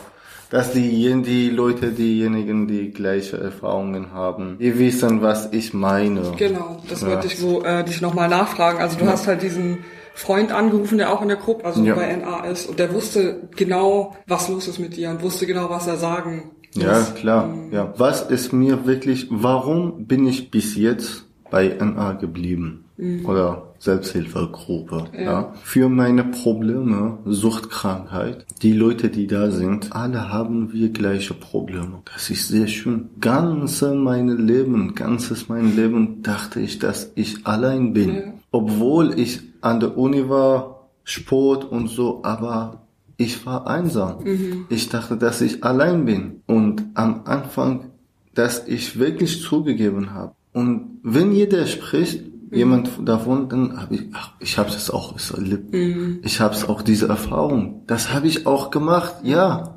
dass 0.53 0.71
die, 0.71 1.21
die 1.23 1.49
Leute, 1.49 1.89
diejenigen, 1.89 2.67
die 2.67 2.91
gleiche 2.91 3.37
Erfahrungen 3.37 4.11
haben, 4.11 4.59
die 4.59 4.77
wissen, 4.77 5.23
was 5.23 5.51
ich 5.51 5.73
meine. 5.73 6.33
Genau, 6.37 6.77
das 6.87 7.01
ja. 7.01 7.07
wollte 7.07 7.25
ich 7.25 7.39
so 7.39 7.63
äh, 7.63 7.83
dich 7.83 8.01
nochmal 8.01 8.29
nachfragen. 8.29 8.79
Also 8.79 8.99
du 8.99 9.05
ja. 9.05 9.11
hast 9.13 9.25
halt 9.25 9.41
diesen 9.41 9.79
Freund 10.13 10.51
angerufen, 10.51 10.99
der 10.99 11.11
auch 11.11 11.23
in 11.23 11.29
der 11.29 11.37
Gruppe, 11.37 11.65
also 11.65 11.83
ja. 11.83 11.95
bei 11.95 12.15
NA 12.15 12.45
ist, 12.45 12.69
und 12.69 12.77
der 12.77 12.93
wusste 12.93 13.47
genau, 13.55 14.15
was 14.27 14.47
los 14.47 14.67
ist 14.67 14.77
mit 14.77 14.95
dir 14.95 15.09
und 15.09 15.23
wusste 15.23 15.47
genau, 15.47 15.71
was 15.71 15.87
er 15.87 15.97
sagen 15.97 16.51
muss. 16.75 16.83
Ja, 16.83 17.01
klar. 17.15 17.45
Ähm, 17.45 17.71
ja. 17.71 17.93
Was 17.97 18.21
ist 18.21 18.53
mir 18.53 18.85
wirklich, 18.85 19.27
warum 19.31 20.05
bin 20.05 20.27
ich 20.27 20.51
bis 20.51 20.75
jetzt 20.75 21.25
bei 21.53 21.67
NA 21.67 22.13
geblieben? 22.13 22.85
Mhm. 22.97 23.27
Oder 23.27 23.75
Selbsthilfegruppe. 23.77 25.05
Ja. 25.13 25.21
ja. 25.21 25.53
Für 25.61 25.87
meine 25.87 26.23
Probleme, 26.23 27.19
Suchtkrankheit, 27.25 28.47
die 28.63 28.73
Leute, 28.73 29.09
die 29.09 29.27
da 29.27 29.51
sind, 29.51 29.95
alle 29.95 30.33
haben 30.33 30.73
wir 30.73 30.89
gleiche 30.89 31.35
Probleme. 31.35 32.01
Das 32.11 32.31
ist 32.31 32.47
sehr 32.47 32.65
schön. 32.65 33.09
Ganze 33.21 33.93
mein 33.93 34.29
Leben, 34.29 34.95
ganzes 34.95 35.47
mein 35.47 35.75
Leben 35.75 36.23
dachte 36.23 36.59
ich, 36.59 36.79
dass 36.79 37.11
ich 37.13 37.45
allein 37.45 37.93
bin. 37.93 38.15
Ja. 38.15 38.21
Obwohl 38.49 39.19
ich 39.19 39.41
an 39.61 39.79
der 39.79 39.95
Uni 39.95 40.27
war, 40.29 40.89
Sport 41.03 41.65
und 41.65 41.87
so, 41.87 42.21
aber 42.23 42.81
ich 43.17 43.45
war 43.45 43.67
einsam. 43.67 44.23
Mhm. 44.23 44.65
Ich 44.69 44.89
dachte, 44.89 45.17
dass 45.17 45.39
ich 45.41 45.63
allein 45.63 46.05
bin. 46.05 46.41
Und 46.47 46.83
am 46.95 47.21
Anfang, 47.25 47.91
dass 48.33 48.67
ich 48.67 48.97
wirklich 48.97 49.41
zugegeben 49.41 50.13
habe, 50.13 50.33
und 50.53 50.99
wenn 51.03 51.31
jeder 51.31 51.65
spricht, 51.65 52.23
mhm. 52.23 52.57
jemand 52.57 52.89
davon, 53.03 53.49
dann 53.49 53.81
habe 53.81 53.95
ich, 53.95 54.05
ach, 54.13 54.31
ich 54.39 54.57
habe 54.57 54.69
es 54.69 54.89
auch 54.89 55.15
erlebt. 55.33 55.73
Mhm. 55.73 56.19
Ich 56.23 56.39
habe 56.39 56.53
es 56.53 56.67
auch 56.69 56.81
diese 56.81 57.07
Erfahrung. 57.07 57.83
Das 57.87 58.13
habe 58.13 58.27
ich 58.27 58.45
auch 58.45 58.69
gemacht. 58.69 59.15
Ja, 59.23 59.75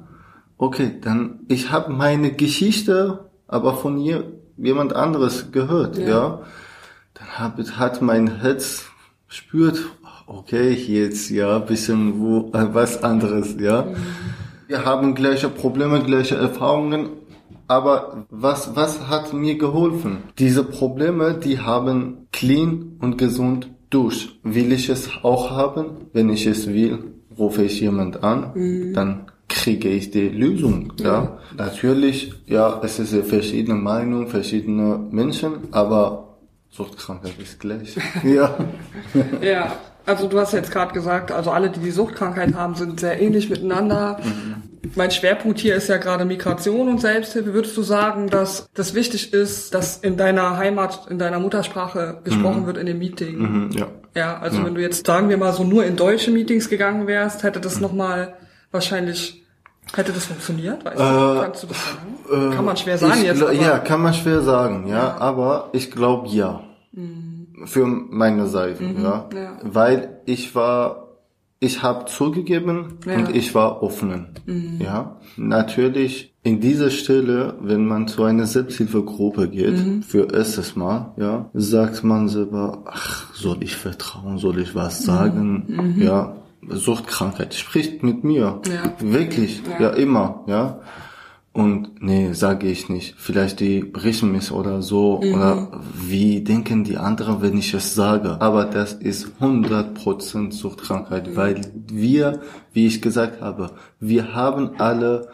okay, 0.58 0.92
dann 1.00 1.40
ich 1.48 1.72
habe 1.72 1.92
meine 1.92 2.32
Geschichte, 2.32 3.30
aber 3.48 3.74
von 3.74 3.96
hier 3.96 4.24
jemand 4.58 4.94
anderes 4.94 5.50
gehört. 5.50 5.96
Ja, 5.98 6.08
ja. 6.08 6.42
dann 7.14 7.38
hab, 7.38 7.58
hat 7.58 8.02
mein 8.02 8.40
Herz 8.40 8.84
spürt, 9.28 9.78
okay, 10.26 10.72
jetzt 10.72 11.30
ja, 11.30 11.58
bisschen 11.58 12.20
wo 12.20 12.50
äh, 12.52 12.74
was 12.74 13.02
anderes. 13.02 13.56
Ja, 13.58 13.82
mhm. 13.82 13.96
wir 14.66 14.84
haben 14.84 15.14
gleiche 15.14 15.48
Probleme, 15.48 16.02
gleiche 16.02 16.36
Erfahrungen 16.36 17.08
aber 17.68 18.26
was, 18.30 18.76
was 18.76 19.08
hat 19.08 19.32
mir 19.32 19.58
geholfen? 19.58 20.18
Diese 20.38 20.64
Probleme, 20.64 21.34
die 21.34 21.58
haben 21.60 22.28
clean 22.32 22.96
und 23.00 23.18
gesund 23.18 23.70
durch. 23.90 24.38
Will 24.42 24.72
ich 24.72 24.88
es 24.88 25.10
auch 25.22 25.50
haben? 25.50 26.08
Wenn 26.12 26.30
ich 26.30 26.46
es 26.46 26.66
will, 26.66 27.12
rufe 27.38 27.64
ich 27.64 27.80
jemand 27.80 28.22
an, 28.22 28.52
mhm. 28.54 28.92
dann 28.94 29.26
kriege 29.48 29.88
ich 29.88 30.10
die 30.10 30.28
Lösung. 30.28 30.92
Ja. 30.98 31.06
ja. 31.06 31.38
Natürlich, 31.56 32.34
ja, 32.46 32.80
es 32.82 32.98
ist 32.98 33.14
verschiedene 33.28 33.78
Meinungen, 33.78 34.28
verschiedene 34.28 34.98
Menschen, 35.10 35.68
aber 35.72 36.38
Suchtkrankheit 36.70 37.38
ist 37.38 37.60
gleich. 37.60 37.96
ja. 38.24 38.56
ja, 39.40 39.72
also 40.06 40.28
du 40.28 40.38
hast 40.38 40.52
jetzt 40.52 40.70
gerade 40.70 40.92
gesagt, 40.92 41.32
also 41.32 41.50
alle, 41.50 41.70
die 41.70 41.80
die 41.80 41.90
Suchtkrankheit 41.90 42.54
haben, 42.54 42.74
sind 42.74 43.00
sehr 43.00 43.20
ähnlich 43.20 43.50
miteinander. 43.50 44.18
Mhm. 44.22 44.62
Mein 44.94 45.10
Schwerpunkt 45.10 45.58
hier 45.58 45.74
ist 45.74 45.88
ja 45.88 45.96
gerade 45.96 46.24
Migration 46.24 46.88
und 46.88 47.00
Selbsthilfe. 47.00 47.52
Würdest 47.52 47.76
du 47.76 47.82
sagen, 47.82 48.28
dass 48.28 48.68
das 48.74 48.94
wichtig 48.94 49.32
ist, 49.32 49.74
dass 49.74 49.98
in 49.98 50.16
deiner 50.16 50.56
Heimat, 50.56 51.08
in 51.10 51.18
deiner 51.18 51.40
Muttersprache 51.40 52.20
gesprochen 52.22 52.62
mhm. 52.62 52.66
wird 52.66 52.78
in 52.78 52.86
dem 52.86 52.98
Meeting? 52.98 53.38
Mhm, 53.38 53.70
ja. 53.72 53.88
Ja, 54.14 54.38
also 54.38 54.58
ja. 54.58 54.64
wenn 54.64 54.74
du 54.76 54.80
jetzt, 54.80 55.06
sagen 55.06 55.28
wir 55.28 55.36
mal, 55.36 55.52
so 55.52 55.64
nur 55.64 55.84
in 55.84 55.96
deutsche 55.96 56.30
Meetings 56.30 56.70
gegangen 56.70 57.06
wärst, 57.06 57.42
hätte 57.42 57.60
das 57.60 57.76
mhm. 57.76 57.82
nochmal 57.82 58.34
wahrscheinlich 58.70 59.42
Hätte 59.94 60.12
das 60.12 60.26
funktioniert? 60.26 60.84
Weißt 60.84 60.96
äh, 60.96 61.42
Kannst 61.42 61.62
du 61.62 61.66
das 61.68 61.76
sagen? 61.76 62.50
Äh, 62.52 62.56
kann 62.56 62.64
man 62.64 62.76
schwer 62.76 62.98
sagen 62.98 63.24
jetzt. 63.24 63.40
Ja, 63.40 63.78
kann 63.78 64.02
man 64.02 64.14
schwer 64.14 64.42
sagen, 64.42 64.88
ja. 64.88 64.96
ja. 64.96 65.16
Aber 65.18 65.68
ich 65.72 65.90
glaube 65.90 66.28
ja. 66.28 66.60
Mhm. 66.92 67.25
Für 67.64 67.86
meine 67.86 68.46
Seite, 68.46 68.82
mhm, 68.82 69.02
ja. 69.02 69.28
ja. 69.34 69.58
Weil 69.62 70.20
ich 70.26 70.54
war, 70.54 71.08
ich 71.58 71.82
habe 71.82 72.04
zugegeben 72.04 72.98
ja. 73.06 73.14
und 73.16 73.34
ich 73.34 73.54
war 73.54 73.82
offen. 73.82 74.28
Mhm. 74.44 74.80
Ja. 74.80 75.16
Natürlich 75.36 76.34
in 76.42 76.60
dieser 76.60 76.90
Stelle, 76.90 77.54
wenn 77.60 77.86
man 77.86 78.08
zu 78.08 78.24
einer 78.24 78.46
Selbsthilfegruppe 78.46 79.48
geht, 79.48 79.84
mhm. 79.84 80.02
für 80.02 80.32
erstes 80.32 80.76
Mal, 80.76 81.14
ja, 81.16 81.50
sagt 81.54 82.04
man 82.04 82.28
selber, 82.28 82.82
ach, 82.84 83.32
soll 83.34 83.58
ich 83.60 83.74
vertrauen, 83.74 84.38
soll 84.38 84.60
ich 84.60 84.74
was 84.74 85.02
sagen, 85.02 85.64
mhm. 85.66 86.02
ja 86.02 86.36
Suchtkrankheit 86.68 87.54
spricht 87.54 88.02
mit 88.02 88.24
mir. 88.24 88.60
Ja. 88.66 88.94
Wirklich, 89.00 89.62
ja. 89.78 89.80
ja, 89.80 89.90
immer, 89.90 90.44
ja. 90.46 90.80
Und 91.56 92.02
nee, 92.02 92.32
sage 92.32 92.66
ich 92.68 92.88
nicht. 92.88 93.14
Vielleicht 93.16 93.60
die 93.60 93.80
brechen 93.80 94.30
mich 94.32 94.52
oder 94.52 94.82
so. 94.82 95.20
Mhm. 95.22 95.34
Oder 95.34 95.68
wie 95.94 96.42
denken 96.42 96.84
die 96.84 96.98
anderen, 96.98 97.40
wenn 97.40 97.56
ich 97.56 97.72
es 97.74 97.94
sage. 97.94 98.36
Aber 98.40 98.64
das 98.64 98.92
ist 98.92 99.32
100% 99.40 100.52
Suchtkrankheit, 100.52 101.28
mhm. 101.28 101.36
weil 101.36 101.60
wir, 101.86 102.40
wie 102.72 102.86
ich 102.86 103.00
gesagt 103.00 103.40
habe, 103.40 103.70
wir 104.00 104.34
haben 104.34 104.72
alle 104.78 105.28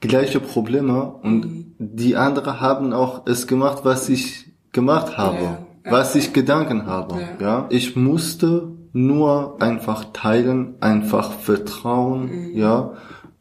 gleiche 0.00 0.40
Probleme 0.40 1.14
und 1.22 1.44
mhm. 1.46 1.74
die 1.78 2.16
anderen 2.16 2.60
haben 2.60 2.92
auch 2.92 3.26
es 3.26 3.46
gemacht, 3.46 3.80
was 3.84 4.08
ich 4.08 4.52
gemacht 4.72 5.16
habe, 5.16 5.42
ja. 5.42 5.58
was 5.84 6.14
ich 6.14 6.32
Gedanken 6.32 6.86
habe. 6.86 7.20
Ja, 7.40 7.66
ich 7.70 7.96
musste 7.96 8.68
nur 8.92 9.60
einfach 9.60 10.06
teilen, 10.12 10.74
einfach 10.80 11.32
vertrauen, 11.32 12.50
mhm. 12.50 12.56
ja. 12.56 12.92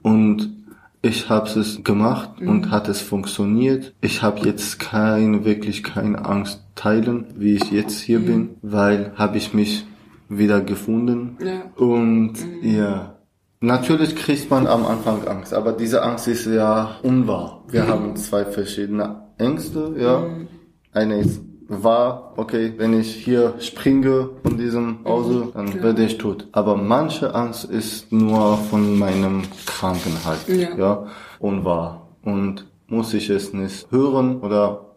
Und 0.02 0.62
ich 1.06 1.30
habe 1.30 1.60
es 1.60 1.84
gemacht 1.84 2.39
mhm. 2.39 2.50
und 2.50 2.72
hat 2.72 2.88
es 2.88 3.02
funktioniert. 3.02 3.94
Ich 4.00 4.24
habe 4.24 4.39
jetzt 4.48 4.80
keine 4.80 5.44
wirklich 5.44 5.84
keine 5.84 6.24
Angst 6.26 6.63
teilen, 6.76 7.26
wie 7.36 7.56
ich 7.56 7.72
jetzt 7.72 8.00
hier 8.00 8.20
mhm. 8.20 8.26
bin, 8.26 8.50
weil 8.62 9.12
habe 9.16 9.38
ich 9.38 9.54
mich 9.54 9.86
wieder 10.30 10.62
gefunden 10.62 11.38
ja. 11.44 11.66
und 11.76 12.34
mhm. 12.34 12.63
ja. 12.63 13.20
Natürlich 13.60 14.16
kriegt 14.16 14.50
man 14.50 14.66
am 14.66 14.86
Anfang 14.86 15.28
Angst, 15.28 15.54
aber 15.54 15.74
diese 15.74 16.04
Angst 16.04 16.28
ist 16.28 16.46
ja 16.46 16.96
unwahr. 17.04 17.63
Wir 17.68 17.84
mhm. 17.84 17.88
haben 17.88 18.16
zwei 18.16 18.46
verschiedene 18.46 19.24
Ängste, 19.38 19.96
ja. 19.98 20.20
Mhm. 20.20 20.48
Eine 20.94 21.20
ist 21.20 21.42
war, 21.67 22.34
okay, 22.38 22.73
wenn 22.78 22.99
ich 22.99 23.15
hier 23.15 23.56
springe 23.60 24.30
von 24.43 24.58
diesem 24.58 24.99
Hause, 25.06 25.49
dann 25.54 25.82
werde 25.82 26.04
ich 26.04 26.17
tot. 26.17 26.47
Aber 26.52 26.76
manche 26.76 27.34
Angst 27.34 27.65
ist 27.65 28.12
nur 28.12 28.58
von 28.58 28.97
meinem 28.97 29.43
Krankenheit, 29.65 30.47
ja, 30.47 30.76
ja 30.78 31.06
und 31.39 31.65
war. 31.65 32.08
Und 32.23 32.67
muss 32.88 33.13
ich 33.13 33.30
es 33.30 33.54
nicht 33.54 33.91
hören 33.91 34.41
oder 34.41 34.92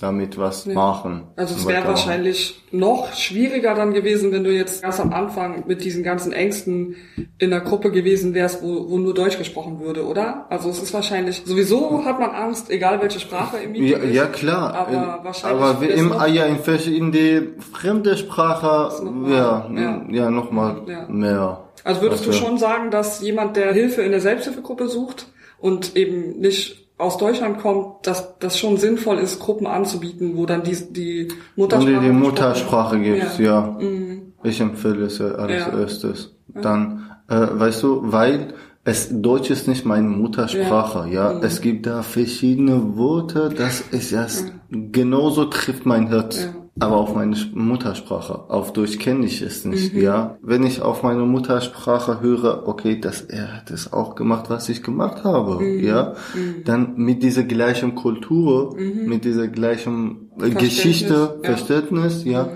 damit 0.00 0.38
was 0.38 0.64
ja. 0.64 0.74
machen. 0.74 1.24
Also 1.34 1.56
es 1.56 1.66
wäre 1.66 1.86
wahrscheinlich 1.86 2.62
noch 2.70 3.12
schwieriger 3.14 3.74
dann 3.74 3.92
gewesen, 3.92 4.30
wenn 4.30 4.44
du 4.44 4.52
jetzt 4.52 4.82
ganz 4.82 5.00
am 5.00 5.12
Anfang 5.12 5.64
mit 5.66 5.84
diesen 5.84 6.04
ganzen 6.04 6.32
Ängsten 6.32 6.94
in 7.38 7.50
der 7.50 7.60
Gruppe 7.60 7.90
gewesen 7.90 8.32
wärst, 8.34 8.62
wo, 8.62 8.88
wo 8.88 8.98
nur 8.98 9.12
Deutsch 9.12 9.38
gesprochen 9.38 9.80
würde, 9.80 10.06
oder? 10.06 10.46
Also 10.50 10.70
es 10.70 10.80
ist 10.80 10.94
wahrscheinlich, 10.94 11.42
sowieso 11.44 12.04
hat 12.04 12.20
man 12.20 12.30
Angst, 12.30 12.70
egal 12.70 13.00
welche 13.02 13.18
Sprache 13.18 13.58
im 13.58 13.72
Meeting 13.72 13.88
ja, 13.88 13.98
ist. 13.98 14.14
Ja, 14.14 14.26
klar. 14.26 14.74
Aber 14.74 15.20
wahrscheinlich. 15.24 15.62
Aber 15.62 15.88
im, 15.88 16.08
noch, 16.08 16.26
ja, 16.28 16.46
in, 16.46 16.58
in 16.94 17.12
die 17.12 17.48
fremde 17.72 18.16
Sprache, 18.16 18.92
ja, 19.28 19.68
ja, 19.74 20.02
ja, 20.08 20.30
nochmal 20.30 20.82
ja. 20.86 21.06
mehr. 21.08 21.64
Also 21.82 22.02
würdest 22.02 22.26
du 22.26 22.32
schon 22.32 22.58
sagen, 22.58 22.90
dass 22.90 23.20
jemand, 23.20 23.56
der 23.56 23.72
Hilfe 23.72 24.02
in 24.02 24.12
der 24.12 24.20
Selbsthilfegruppe 24.20 24.88
sucht 24.88 25.26
und 25.58 25.96
eben 25.96 26.38
nicht 26.38 26.87
aus 26.98 27.16
Deutschland 27.16 27.58
kommt, 27.58 28.06
dass 28.06 28.38
das 28.38 28.58
schon 28.58 28.76
sinnvoll 28.76 29.18
ist, 29.18 29.38
Gruppen 29.38 29.66
anzubieten, 29.66 30.36
wo 30.36 30.46
dann 30.46 30.62
die, 30.64 30.76
die 30.92 31.28
Muttersprache, 31.56 31.96
Und 31.96 32.02
die, 32.02 32.06
die 32.06 32.12
Muttersprache 32.12 33.00
gibt, 33.00 33.38
ja. 33.38 33.44
ja. 33.44 33.76
Mhm. 33.80 34.32
Ich 34.42 34.60
empfehle 34.60 35.06
es 35.06 35.20
als 35.20 35.52
ja. 35.52 35.78
erstes. 35.78 36.36
Dann, 36.48 37.10
äh, 37.28 37.46
weißt 37.52 37.82
du, 37.82 38.00
weil 38.02 38.54
es 38.84 39.08
Deutsch 39.10 39.50
ist 39.50 39.68
nicht 39.68 39.84
meine 39.84 40.08
Muttersprache, 40.08 41.08
ja. 41.08 41.32
ja. 41.32 41.38
Mhm. 41.38 41.44
Es 41.44 41.60
gibt 41.60 41.86
da 41.86 42.02
verschiedene 42.02 42.96
Worte, 42.96 43.50
das 43.56 43.80
ist 43.80 44.12
erst 44.12 44.52
genauso 44.70 45.44
trifft 45.46 45.86
mein 45.86 46.08
Herz. 46.08 46.48
Aber 46.80 46.96
auf 46.96 47.14
meine 47.14 47.36
Muttersprache. 47.54 48.50
Auf 48.50 48.72
Deutsch 48.72 48.98
kenne 48.98 49.26
ich 49.26 49.42
es 49.42 49.64
nicht, 49.64 49.94
mhm. 49.94 50.02
ja. 50.02 50.38
Wenn 50.42 50.64
ich 50.64 50.80
auf 50.82 51.02
meine 51.02 51.22
Muttersprache 51.22 52.20
höre, 52.20 52.66
okay, 52.66 53.00
dass 53.00 53.22
er 53.22 53.56
hat 53.56 53.70
es 53.70 53.92
auch 53.92 54.14
gemacht, 54.14 54.46
was 54.48 54.68
ich 54.68 54.82
gemacht 54.82 55.24
habe, 55.24 55.60
mhm. 55.62 55.84
ja, 55.84 56.14
mhm. 56.34 56.64
dann 56.64 56.96
mit 56.96 57.22
dieser 57.22 57.44
gleichen 57.44 57.94
Kultur, 57.94 58.76
mhm. 58.76 59.08
mit 59.08 59.24
dieser 59.24 59.48
gleichen 59.48 60.30
äh, 60.40 60.50
Geschichte, 60.50 61.38
ja. 61.42 61.50
Verständnis, 61.50 62.24
ja, 62.24 62.44
mhm. 62.44 62.48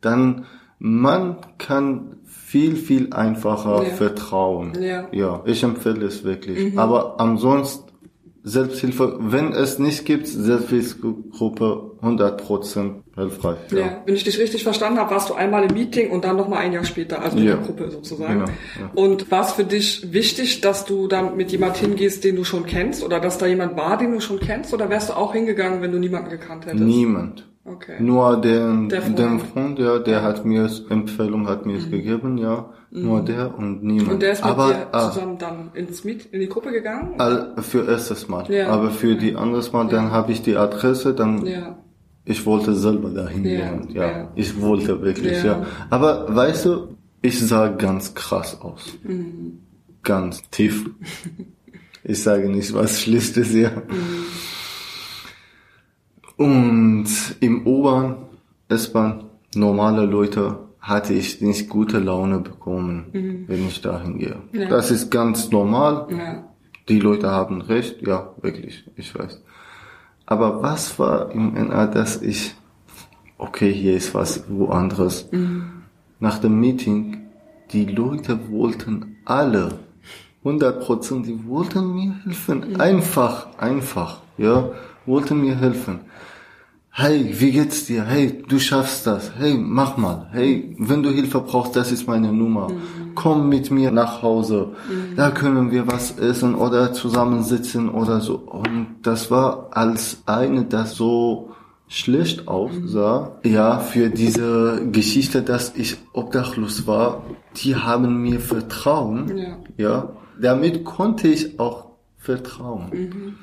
dann 0.00 0.44
man 0.78 1.38
kann 1.58 2.16
viel, 2.24 2.76
viel 2.76 3.12
einfacher 3.12 3.82
ja. 3.84 3.90
vertrauen. 3.90 4.72
Ja. 4.80 5.08
ja, 5.12 5.42
ich 5.46 5.62
empfehle 5.62 6.06
es 6.06 6.24
wirklich. 6.24 6.72
Mhm. 6.72 6.78
Aber 6.78 7.18
ansonsten 7.20 7.90
Selbsthilfe, 8.42 9.16
wenn 9.20 9.52
es 9.52 9.78
nicht 9.78 10.04
gibt, 10.04 10.26
Selbsthilfegruppe 10.26 11.92
100% 12.02 13.03
hilfreich. 13.16 13.58
Ja. 13.70 13.78
ja. 13.78 14.02
wenn 14.04 14.14
ich 14.14 14.24
dich 14.24 14.38
richtig 14.38 14.64
verstanden 14.64 14.98
habe, 14.98 15.10
warst 15.10 15.30
du 15.30 15.34
einmal 15.34 15.64
im 15.64 15.74
Meeting 15.74 16.10
und 16.10 16.24
dann 16.24 16.36
nochmal 16.36 16.60
ein 16.60 16.72
Jahr 16.72 16.84
später, 16.84 17.22
also 17.22 17.38
in 17.38 17.44
ja. 17.44 17.54
der 17.54 17.64
Gruppe 17.64 17.90
sozusagen. 17.90 18.40
Genau, 18.40 18.46
ja. 18.46 18.90
Und 18.94 19.30
war 19.30 19.44
es 19.44 19.52
für 19.52 19.64
dich 19.64 20.12
wichtig, 20.12 20.60
dass 20.60 20.84
du 20.84 21.08
dann 21.08 21.36
mit 21.36 21.52
jemand 21.52 21.76
hingehst, 21.76 22.24
den 22.24 22.36
du 22.36 22.44
schon 22.44 22.66
kennst 22.66 23.04
oder 23.04 23.20
dass 23.20 23.38
da 23.38 23.46
jemand 23.46 23.76
war, 23.76 23.96
den 23.96 24.12
du 24.12 24.20
schon 24.20 24.40
kennst 24.40 24.74
oder 24.74 24.90
wärst 24.90 25.10
du 25.10 25.14
auch 25.14 25.32
hingegangen, 25.32 25.80
wenn 25.80 25.92
du 25.92 25.98
niemanden 25.98 26.30
gekannt 26.30 26.66
hättest? 26.66 26.82
Niemand. 26.82 27.46
Okay. 27.66 27.96
Nur 27.98 28.40
den, 28.42 28.90
der 28.90 29.00
Freund. 29.00 29.18
den 29.18 29.40
Freund, 29.40 29.78
ja, 29.78 29.98
der 29.98 30.22
hat 30.22 30.44
mir 30.44 30.68
Empfehlung 30.90 31.48
hat 31.48 31.64
mir 31.64 31.78
mhm. 31.78 31.90
gegeben, 31.90 32.36
ja. 32.36 32.70
Mhm. 32.90 33.02
Nur 33.02 33.22
der 33.22 33.56
und 33.56 33.82
niemand. 33.82 34.12
Und 34.12 34.22
der 34.22 34.32
ist 34.32 34.44
mit 34.44 34.52
aber, 34.52 34.68
dir 34.68 34.86
ah. 34.92 35.10
zusammen 35.10 35.38
dann 35.38 35.70
ins 35.72 36.04
Meet, 36.04 36.26
in 36.26 36.40
die 36.40 36.48
Gruppe 36.48 36.72
gegangen? 36.72 37.14
All, 37.18 37.54
für 37.62 37.88
erstes 37.88 38.28
Mal. 38.28 38.50
Ja. 38.50 38.68
Aber 38.68 38.90
für 38.90 39.14
die 39.14 39.34
anderes 39.34 39.72
Mal, 39.72 39.88
dann 39.88 40.10
habe 40.10 40.32
ich 40.32 40.42
die 40.42 40.56
Adresse, 40.56 41.14
dann 41.14 41.46
ja. 41.46 41.78
Ich 42.24 42.46
wollte 42.46 42.74
selber 42.74 43.10
dahin 43.10 43.44
ja. 43.44 43.70
gehen. 43.70 43.88
Ja. 43.94 44.10
ja. 44.10 44.32
Ich 44.34 44.60
wollte 44.60 45.00
wirklich, 45.02 45.38
ja. 45.38 45.60
ja. 45.60 45.66
Aber 45.90 46.34
weißt 46.34 46.64
du, 46.66 46.96
ich 47.20 47.38
sah 47.38 47.68
ganz 47.68 48.14
krass 48.14 48.60
aus. 48.60 48.98
Mhm. 49.02 49.60
Ganz 50.02 50.42
tief. 50.50 50.90
ich 52.04 52.22
sage 52.22 52.48
nicht 52.48 52.72
was 52.74 53.02
Schlichtes, 53.02 53.54
ja. 53.54 53.70
Mhm. 53.70 54.24
Und 56.36 57.06
im 57.40 57.66
U-Bahn, 57.66 58.16
S-Bahn, 58.68 59.24
normale 59.54 60.04
Leute 60.04 60.58
hatte 60.80 61.14
ich 61.14 61.40
nicht 61.40 61.68
gute 61.68 61.98
Laune 61.98 62.40
bekommen, 62.40 63.06
mhm. 63.12 63.44
wenn 63.46 63.68
ich 63.68 63.80
dahin 63.80 64.18
gehe. 64.18 64.36
Das 64.68 64.90
ist 64.90 65.10
ganz 65.10 65.50
normal. 65.50 66.08
Die 66.88 67.00
Leute 67.00 67.30
haben 67.30 67.62
recht, 67.62 68.06
ja, 68.06 68.34
wirklich, 68.42 68.84
ich 68.96 69.14
weiß. 69.14 69.40
Aber 70.26 70.62
was 70.62 70.98
war 70.98 71.30
im 71.32 71.54
NA, 71.54 71.86
dass 71.86 72.22
ich, 72.22 72.54
okay, 73.38 73.72
hier 73.72 73.96
ist 73.96 74.14
was 74.14 74.44
woanders. 74.48 75.28
Mhm. 75.30 75.82
Nach 76.20 76.38
dem 76.38 76.58
Meeting, 76.60 77.26
die 77.72 77.84
Leute 77.84 78.50
wollten 78.50 79.16
alle, 79.24 79.78
100 80.44 80.80
Prozent, 80.80 81.26
die 81.26 81.46
wollten 81.46 81.94
mir 81.94 82.14
helfen. 82.24 82.70
Mhm. 82.70 82.80
Einfach, 82.80 83.48
einfach, 83.58 84.20
ja, 84.38 84.70
wollten 85.06 85.40
mir 85.40 85.56
helfen 85.56 86.00
hey, 86.94 87.34
wie 87.40 87.50
geht's 87.50 87.86
dir? 87.86 88.04
Hey, 88.04 88.42
du 88.46 88.58
schaffst 88.58 89.06
das. 89.06 89.32
Hey, 89.36 89.54
mach 89.58 89.96
mal. 89.96 90.28
Hey, 90.30 90.74
wenn 90.78 91.02
du 91.02 91.10
Hilfe 91.10 91.40
brauchst, 91.40 91.74
das 91.74 91.90
ist 91.90 92.06
meine 92.06 92.32
Nummer. 92.32 92.70
Mhm. 92.70 93.03
Komm 93.14 93.48
mit 93.48 93.70
mir 93.70 93.90
nach 93.90 94.22
Hause. 94.22 94.72
Mhm. 94.88 95.16
Da 95.16 95.30
können 95.30 95.70
wir 95.70 95.86
was 95.86 96.18
essen 96.18 96.54
oder 96.54 96.92
zusammensitzen 96.92 97.88
oder 97.88 98.20
so. 98.20 98.36
Und 98.36 98.96
das 99.02 99.30
war 99.30 99.68
als 99.72 100.22
eine, 100.26 100.64
das 100.64 100.94
so 100.94 101.50
schlecht 101.88 102.48
aussah. 102.48 103.38
Mhm. 103.42 103.50
Ja, 103.50 103.78
für 103.78 104.10
diese 104.10 104.88
Geschichte, 104.90 105.42
dass 105.42 105.74
ich 105.76 105.96
obdachlos 106.12 106.86
war, 106.86 107.22
die 107.56 107.76
haben 107.76 108.22
mir 108.22 108.40
vertrauen. 108.40 109.36
Ja. 109.36 109.56
ja. 109.76 110.08
Damit 110.40 110.84
konnte 110.84 111.28
ich 111.28 111.60
auch 111.60 111.86
vertrauen. 112.16 112.90
Mhm. 112.92 113.34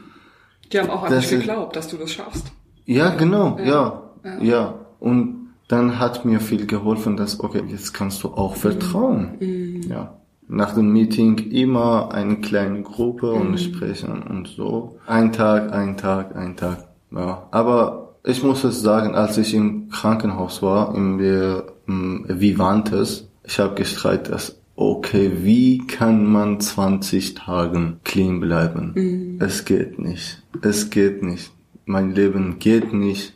Die 0.71 0.79
haben 0.79 0.89
auch 0.89 1.03
an 1.03 1.13
dich 1.13 1.29
geglaubt, 1.29 1.75
dass 1.75 1.88
du 1.88 1.97
das 1.97 2.12
schaffst. 2.12 2.51
Ja, 2.86 3.10
genau, 3.10 3.57
ja, 3.60 4.01
ja, 4.23 4.41
ja. 4.41 4.75
Und 4.99 5.40
dann 5.71 5.99
hat 5.99 6.25
mir 6.25 6.39
viel 6.39 6.65
geholfen, 6.65 7.17
dass, 7.17 7.39
okay, 7.39 7.63
jetzt 7.67 7.93
kannst 7.93 8.23
du 8.23 8.29
auch 8.29 8.55
vertrauen. 8.55 9.38
Mhm. 9.39 9.81
Ja. 9.89 10.17
Nach 10.47 10.73
dem 10.73 10.91
Meeting 10.91 11.38
immer 11.38 12.13
eine 12.13 12.38
kleine 12.38 12.81
Gruppe 12.81 13.31
und 13.31 13.57
sprechen 13.57 14.23
und 14.23 14.49
so. 14.49 14.97
Ein 15.07 15.31
Tag, 15.31 15.71
ein 15.71 15.95
Tag, 15.95 16.36
ein 16.36 16.57
Tag. 16.57 16.89
Ja. 17.12 17.47
Aber 17.51 18.15
ich 18.25 18.43
muss 18.43 18.63
es 18.65 18.81
sagen, 18.81 19.15
als 19.15 19.38
ich 19.38 19.53
im 19.53 19.89
Krankenhaus 19.89 20.62
war, 20.62 20.93
im 20.93 21.19
äh, 21.21 21.62
im 21.88 22.25
Vivantes, 22.27 23.27
ich 23.43 23.60
habe 23.60 23.75
gestreitet, 23.75 24.34
dass 24.34 24.57
okay, 24.75 25.31
wie 25.41 25.79
kann 25.79 26.25
man 26.25 26.60
20 26.60 27.36
Tagen 27.36 27.99
clean 28.03 28.39
bleiben? 28.39 29.38
Es 29.39 29.65
geht 29.65 29.99
nicht. 29.99 30.41
Es 30.62 30.89
geht 30.89 31.21
nicht. 31.23 31.51
Mein 31.86 32.13
Leben 32.15 32.60
geht 32.60 32.93
nicht. 32.93 33.34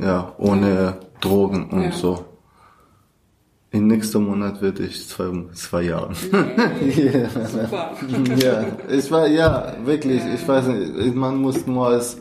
Ja, 0.00 0.32
ohne 0.38 0.98
Drogen 1.22 1.70
und 1.70 1.82
Ja. 1.84 1.92
so. 1.92 2.24
Im 3.70 3.86
nächsten 3.86 4.22
Monat 4.26 4.60
werde 4.60 4.82
ich 4.84 5.08
zwei, 5.08 5.30
zwei 5.54 5.82
Jahre. 5.84 6.10
Ja. 6.94 7.28
Super. 7.46 7.92
ja, 8.36 8.64
ich 8.90 9.10
war, 9.10 9.26
ja, 9.28 9.72
wirklich, 9.84 10.20
ich 10.34 10.46
weiß 10.46 10.66
nicht, 10.68 11.14
man 11.14 11.36
muss 11.38 11.66
nur 11.66 11.90
es 11.92 12.18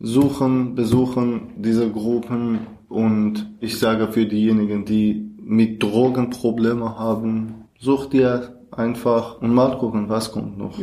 suchen, 0.00 0.74
besuchen, 0.74 1.50
diese 1.56 1.90
Gruppen 1.90 2.60
und 2.88 3.46
ich 3.60 3.78
sage 3.78 4.08
für 4.08 4.24
diejenigen, 4.26 4.84
die 4.86 5.30
mit 5.42 5.82
Drogen 5.82 6.30
Probleme 6.30 6.98
haben, 6.98 7.64
such 7.78 8.06
dir 8.06 8.54
einfach 8.70 9.40
und 9.42 9.52
mal 9.54 9.76
gucken, 9.78 10.08
was 10.08 10.32
kommt 10.32 10.56
noch. 10.56 10.78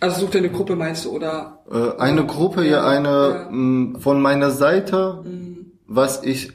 Also 0.00 0.20
such 0.22 0.30
dir 0.30 0.38
eine 0.38 0.50
Gruppe, 0.50 0.76
meinst 0.76 1.04
du, 1.04 1.10
oder? 1.10 1.58
Äh, 1.70 2.00
eine 2.00 2.24
Gruppe, 2.24 2.66
ja, 2.66 2.86
eine 2.86 3.48
Ja. 3.50 3.98
von 4.00 4.22
meiner 4.22 4.50
Seite, 4.50 5.22
was 5.86 6.22
ich 6.24 6.52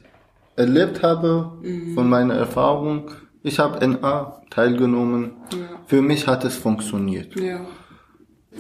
erlebt 0.56 1.04
habe, 1.04 1.52
von 1.96 2.10
meiner 2.10 2.36
Erfahrung. 2.36 3.12
Ich 3.44 3.60
habe 3.60 3.86
NA 3.88 4.42
teilgenommen. 4.50 5.32
Ja. 5.52 5.58
Für 5.86 6.02
mich 6.02 6.28
hat 6.28 6.44
es 6.44 6.58
funktioniert. 6.58 7.40
Ja. 7.40 7.62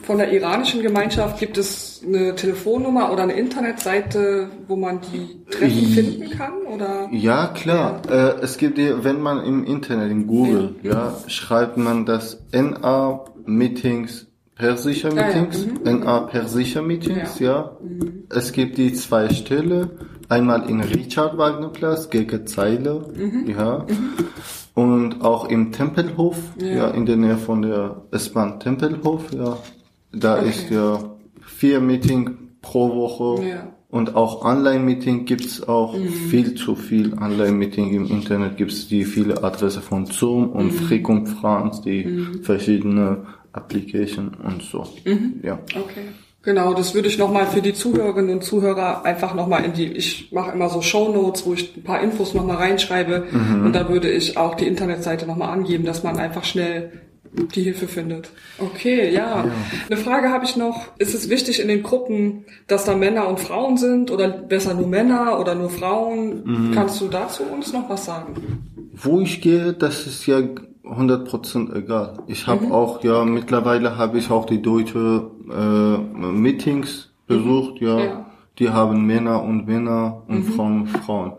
Von 0.03 0.19
der 0.19 0.31
iranischen 0.31 0.81
Gemeinschaft 0.81 1.39
gibt 1.39 1.57
es 1.57 2.01
eine 2.05 2.35
Telefonnummer 2.35 3.11
oder 3.11 3.23
eine 3.23 3.33
Internetseite, 3.33 4.49
wo 4.67 4.75
man 4.75 5.01
die 5.01 5.43
Treffen 5.49 5.85
finden 5.87 6.29
kann, 6.29 6.53
oder? 6.73 7.09
Ja, 7.11 7.47
klar. 7.47 8.01
Äh, 8.09 8.39
es 8.41 8.57
gibt 8.57 8.77
ja, 8.77 9.03
wenn 9.03 9.19
man 9.19 9.43
im 9.43 9.65
Internet, 9.65 10.11
in 10.11 10.27
Google, 10.27 10.75
ja, 10.83 11.17
schreibt 11.27 11.77
man 11.77 12.05
das 12.05 12.41
NA 12.53 13.25
Meetings, 13.45 14.27
persische 14.55 15.09
Ah, 15.09 15.15
ja, 15.15 15.41
Meetings, 15.41 15.67
NA 15.83 16.19
persische 16.21 16.81
Meetings, 16.81 17.39
ja. 17.39 17.75
Mhm. 17.81 18.25
Es 18.29 18.51
gibt 18.51 18.77
die 18.77 18.93
zwei 18.93 19.29
Stelle, 19.29 19.89
einmal 20.29 20.69
in 20.69 20.79
Richard 20.81 21.37
Wagner 21.37 21.69
Platz, 21.69 22.09
gegen 22.09 22.45
Zeile, 22.47 23.05
Mhm. 23.15 23.49
ja. 23.49 23.85
Und 24.75 25.21
auch 25.21 25.49
im 25.49 25.71
Tempelhof, 25.71 26.37
Ja. 26.61 26.67
ja, 26.67 26.87
in 26.91 27.05
der 27.05 27.17
Nähe 27.17 27.37
von 27.37 27.61
der 27.63 28.03
S-Bahn 28.11 28.59
Tempelhof, 28.59 29.33
ja. 29.33 29.57
Da 30.11 30.37
Okay. 30.37 30.49
ist 30.49 30.69
ja 30.69 30.99
vier 31.41 31.79
Meeting 31.81 32.29
pro 32.61 32.95
Woche. 32.95 33.45
Ja. 33.47 33.67
Und 33.91 34.15
auch 34.15 34.45
Online-Meeting 34.45 35.25
gibt's 35.25 35.67
auch 35.67 35.95
viel 36.29 36.53
zu 36.53 36.75
viel 36.75 37.13
Online-Meeting 37.13 37.91
im 37.91 38.05
Internet 38.05 38.55
gibt's 38.57 38.87
die 38.87 39.03
viele 39.03 39.43
Adresse 39.43 39.81
von 39.81 40.05
Zoom 40.05 40.49
und 40.51 40.71
Frick 40.71 41.09
und 41.09 41.25
Franz, 41.25 41.81
die 41.81 42.27
verschiedene 42.43 43.25
Application 43.51 44.29
und 44.43 44.61
so. 44.61 44.85
Ja. 45.41 45.57
Okay. 45.75 46.09
Genau, 46.49 46.73
das 46.73 46.95
würde 46.95 47.07
ich 47.07 47.19
nochmal 47.19 47.45
für 47.45 47.61
die 47.61 47.75
Zuhörerinnen 47.75 48.31
und 48.31 48.43
Zuhörer 48.43 49.05
einfach 49.05 49.35
nochmal 49.35 49.65
in 49.65 49.73
die, 49.73 49.85
ich 49.85 50.31
mache 50.31 50.51
immer 50.51 50.67
so 50.67 50.81
Shownotes, 50.81 51.45
wo 51.45 51.53
ich 51.53 51.77
ein 51.77 51.83
paar 51.83 52.01
Infos 52.01 52.33
nochmal 52.33 52.57
reinschreibe 52.57 53.25
und 53.63 53.71
da 53.73 53.87
würde 53.87 54.09
ich 54.09 54.35
auch 54.35 54.55
die 54.55 54.65
Internetseite 54.65 55.27
nochmal 55.27 55.51
angeben, 55.51 55.85
dass 55.85 56.01
man 56.01 56.17
einfach 56.17 56.43
schnell 56.43 57.03
die 57.53 57.61
Hilfe 57.61 57.87
findet. 57.87 58.31
Okay, 58.57 59.13
ja. 59.13 59.45
Eine 59.91 59.97
Frage 59.97 60.29
habe 60.29 60.43
ich 60.43 60.57
noch. 60.57 60.87
Ist 60.97 61.13
es 61.13 61.29
wichtig 61.29 61.59
in 61.59 61.67
den 61.67 61.83
Gruppen, 61.83 62.45
dass 62.65 62.83
da 62.83 62.95
Männer 62.95 63.27
und 63.27 63.39
Frauen 63.39 63.77
sind 63.77 64.09
oder 64.09 64.27
besser 64.29 64.73
nur 64.73 64.87
Männer 64.87 65.39
oder 65.39 65.53
nur 65.53 65.69
Frauen? 65.69 66.71
Kannst 66.73 66.99
du 66.99 67.09
dazu 67.09 67.43
uns 67.43 67.71
noch 67.73 67.87
was 67.91 68.05
sagen? 68.05 68.63
Wo 68.95 69.21
ich 69.21 69.39
gehe, 69.39 69.73
das 69.73 70.07
ist 70.07 70.25
ja 70.25 70.41
100% 70.83 71.75
egal. 71.75 72.17
Ich 72.25 72.47
habe 72.47 72.73
auch, 72.73 73.03
ja, 73.03 73.23
mittlerweile 73.23 73.97
habe 73.97 74.17
ich 74.17 74.31
auch 74.31 74.45
die 74.45 74.63
deutsche 74.63 75.29
äh, 75.49 75.97
Meetings 75.97 77.11
besucht, 77.27 77.81
ja. 77.81 77.99
Ja. 77.99 78.25
Die 78.57 78.69
haben 78.69 79.05
Männer 79.05 79.41
und 79.43 79.67
Männer 79.67 80.23
und 80.27 80.43
Frauen 80.43 80.81
und 80.81 80.89
Frauen. 80.89 81.33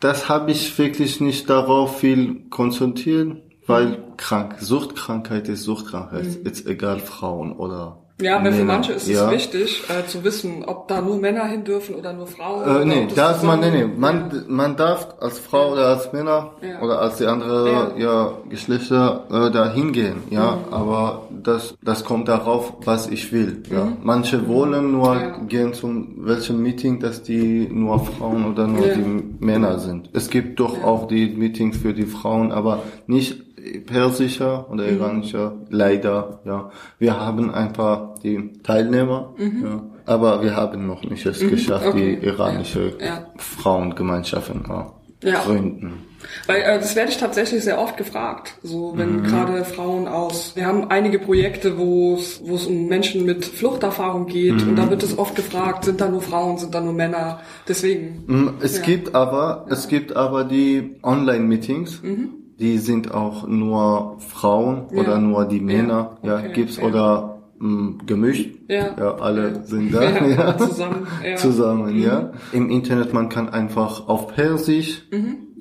Das 0.00 0.28
habe 0.28 0.50
ich 0.50 0.78
wirklich 0.78 1.20
nicht 1.20 1.48
darauf 1.48 2.00
viel 2.00 2.48
konzentriert, 2.50 3.38
weil 3.66 4.04
krank, 4.18 4.56
Suchtkrankheit 4.60 5.48
ist 5.48 5.64
Suchtkrankheit. 5.64 6.26
Ist 6.26 6.66
egal 6.66 6.98
Frauen 6.98 7.52
oder 7.52 8.07
Ja, 8.20 8.42
weil 8.42 8.52
für 8.52 8.58
Männer, 8.58 8.72
manche 8.72 8.92
ist 8.94 9.04
es 9.08 9.14
ja. 9.14 9.30
wichtig 9.30 9.84
äh, 9.88 10.04
zu 10.06 10.24
wissen, 10.24 10.64
ob 10.64 10.88
da 10.88 11.00
nur 11.00 11.18
Männer 11.18 11.44
hin 11.46 11.62
dürfen 11.62 11.94
oder 11.94 12.12
nur 12.12 12.26
Frauen. 12.26 12.82
Äh, 12.82 12.84
nee, 12.84 13.04
das 13.06 13.14
darf 13.14 13.42
man, 13.44 13.60
nee, 13.60 13.70
nee. 13.70 13.84
Man, 13.84 14.44
man 14.48 14.76
darf 14.76 15.14
als 15.20 15.38
Frau 15.38 15.72
oder 15.72 15.86
als 15.86 16.12
Männer 16.12 16.50
Ja. 16.60 16.80
oder 16.82 17.00
als 17.00 17.18
die 17.18 17.26
andere 17.26 17.92
ja. 17.96 18.32
Geschlechter 18.48 19.24
äh, 19.30 19.50
da 19.52 19.70
hingehen, 19.72 20.16
ja. 20.30 20.56
Mhm. 20.66 20.72
Aber 20.74 21.28
das, 21.30 21.76
das 21.82 22.04
kommt 22.04 22.26
darauf, 22.28 22.72
was 22.84 23.06
ich 23.08 23.32
will, 23.32 23.62
ja. 23.70 23.92
Manche 24.02 24.48
wollen 24.48 24.90
nur 24.92 25.14
Mhm. 25.14 25.20
Ja. 25.20 25.38
gehen 25.46 25.72
zum 25.74 26.26
welchem 26.26 26.60
Meeting, 26.62 26.98
dass 27.00 27.22
die 27.22 27.68
nur 27.70 28.00
Frauen 28.04 28.44
oder 28.50 28.66
nur 28.66 28.86
Ja. 28.86 28.94
die 28.94 29.24
Männer 29.38 29.78
sind. 29.78 30.10
Es 30.12 30.28
gibt 30.28 30.58
doch 30.58 30.82
auch 30.82 31.06
die 31.06 31.28
Meetings 31.28 31.76
für 31.76 31.94
die 31.94 32.06
Frauen, 32.06 32.50
aber 32.50 32.82
nicht 33.06 33.44
persischer 33.86 34.70
oder 34.70 34.84
Mhm. 34.84 34.96
iranischer, 34.98 35.52
leider, 35.70 36.40
ja. 36.44 36.70
Wir 36.98 37.18
haben 37.18 37.52
ein 37.52 37.72
paar 37.72 38.14
die 38.22 38.52
Teilnehmer, 38.62 39.34
ja, 39.38 39.82
aber 40.06 40.42
wir 40.42 40.56
haben 40.56 40.86
noch 40.86 41.02
nicht 41.02 41.24
es 41.26 41.40
geschafft, 41.40 41.84
Mhm. 41.86 41.90
okay. 41.90 42.16
die 42.20 42.26
iranische 42.26 42.94
Ja. 43.00 43.06
Ja. 43.06 43.26
Frauengemeinschaften 43.36 44.64
ja, 44.68 44.92
Ja. 45.22 45.40
gründen. 45.44 46.04
Weil 46.48 46.62
äh, 46.62 46.78
das 46.80 46.96
werde 46.96 47.10
ich 47.12 47.16
tatsächlich 47.18 47.62
sehr 47.62 47.80
oft 47.80 47.96
gefragt. 47.96 48.54
So, 48.64 48.92
Mhm. 48.92 48.98
wenn 48.98 49.22
gerade 49.22 49.64
Frauen 49.64 50.08
aus. 50.08 50.52
Wir 50.56 50.66
haben 50.66 50.90
einige 50.90 51.18
Projekte, 51.20 51.78
wo 51.78 52.14
es 52.16 52.40
wo 52.44 52.56
es 52.56 52.66
um 52.66 52.86
Menschen 52.86 53.24
mit 53.24 53.44
Fluchterfahrung 53.44 54.26
geht 54.26 54.52
und 54.62 54.72
Mhm. 54.72 54.76
da 54.76 54.90
wird 54.90 55.02
es 55.04 55.16
oft 55.16 55.36
gefragt, 55.36 55.84
sind 55.84 56.00
da 56.00 56.08
nur 56.08 56.20
Frauen, 56.20 56.58
sind 56.58 56.74
da 56.74 56.80
nur 56.80 56.92
Männer. 56.92 57.40
Deswegen. 57.68 58.24
Mm, 58.26 58.48
Es 58.60 58.78
Ja. 58.78 58.84
gibt 58.84 59.14
aber, 59.14 59.66
es 59.70 59.86
gibt 59.86 60.16
aber 60.16 60.42
die 60.44 60.96
Online-Meetings, 61.04 62.02
Mhm. 62.02 62.30
Die 62.58 62.78
sind 62.78 63.12
auch 63.14 63.46
nur 63.46 64.16
Frauen 64.18 64.86
Ja. 64.92 65.00
oder 65.00 65.18
nur 65.18 65.44
die 65.44 65.60
Männer, 65.60 66.18
ja, 66.22 66.38
okay, 66.38 66.52
gibt's 66.52 66.76
ja. 66.78 66.84
oder 66.84 67.38
mm, 67.58 67.98
gemischt, 68.06 68.50
Ja. 68.68 68.94
ja, 68.98 69.14
alle 69.16 69.48
Ja. 69.48 69.62
sind 69.62 69.94
da, 69.94 70.02
Ja, 70.02 70.26
ja, 70.26 70.58
zusammen, 70.58 71.06
ja. 71.24 71.30
Mhm. 71.32 71.36
zusammen, 71.36 71.98
ja. 72.02 72.30
Im 72.52 72.70
Internet 72.70 73.12
man 73.12 73.28
kann 73.28 73.48
einfach 73.48 74.08
auf 74.08 74.28
Persisch, 74.34 75.02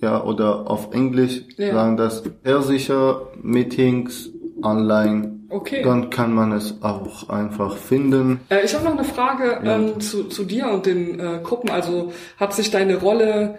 ja, 0.02 0.24
oder 0.24 0.70
auf 0.70 0.94
Englisch 0.94 1.42
Mhm. 1.58 1.64
Ja. 1.66 1.74
sagen 1.74 1.98
das 1.98 2.24
persische 2.44 3.22
Meetings 3.42 4.30
online. 4.64 5.34
Okay. 5.50 5.82
Dann 5.82 6.10
kann 6.10 6.34
man 6.34 6.52
es 6.52 6.80
auch 6.82 7.30
einfach 7.30 7.78
finden. 7.78 8.42
Äh, 8.50 8.66
ich 8.66 8.76
habe 8.76 8.84
noch 8.84 8.92
eine 8.94 9.06
Frage 9.06 9.62
ähm, 9.64 10.00
zu, 10.02 10.26
zu 10.26 10.44
dir 10.44 10.68
und 10.70 10.86
den 10.86 11.20
äh, 11.22 11.40
Gruppen. 11.42 11.70
Also 11.70 12.12
hat 12.38 12.54
sich 12.54 12.70
deine 12.70 12.98
Rolle 12.98 13.56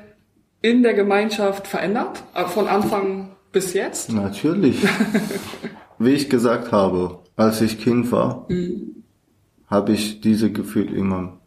in 0.63 0.83
der 0.83 0.95
Gemeinschaft 0.95 1.67
verändert? 1.67 2.23
Äh, 2.35 2.47
von 2.47 2.69
Anfang 2.69 3.31
bis 3.53 3.75
jetzt? 3.75 4.13
Natürlich. 4.13 4.83
Wie 5.99 6.11
ich 6.11 6.31
gesagt 6.31 6.73
habe, 6.73 7.19
als 7.37 7.61
ich 7.61 7.81
Kind 7.81 8.13
war, 8.13 8.47
habe 9.67 9.93
ich 9.93 10.21
diese 10.21 10.53
Gefühl 10.53 10.95
immer, 10.95 11.39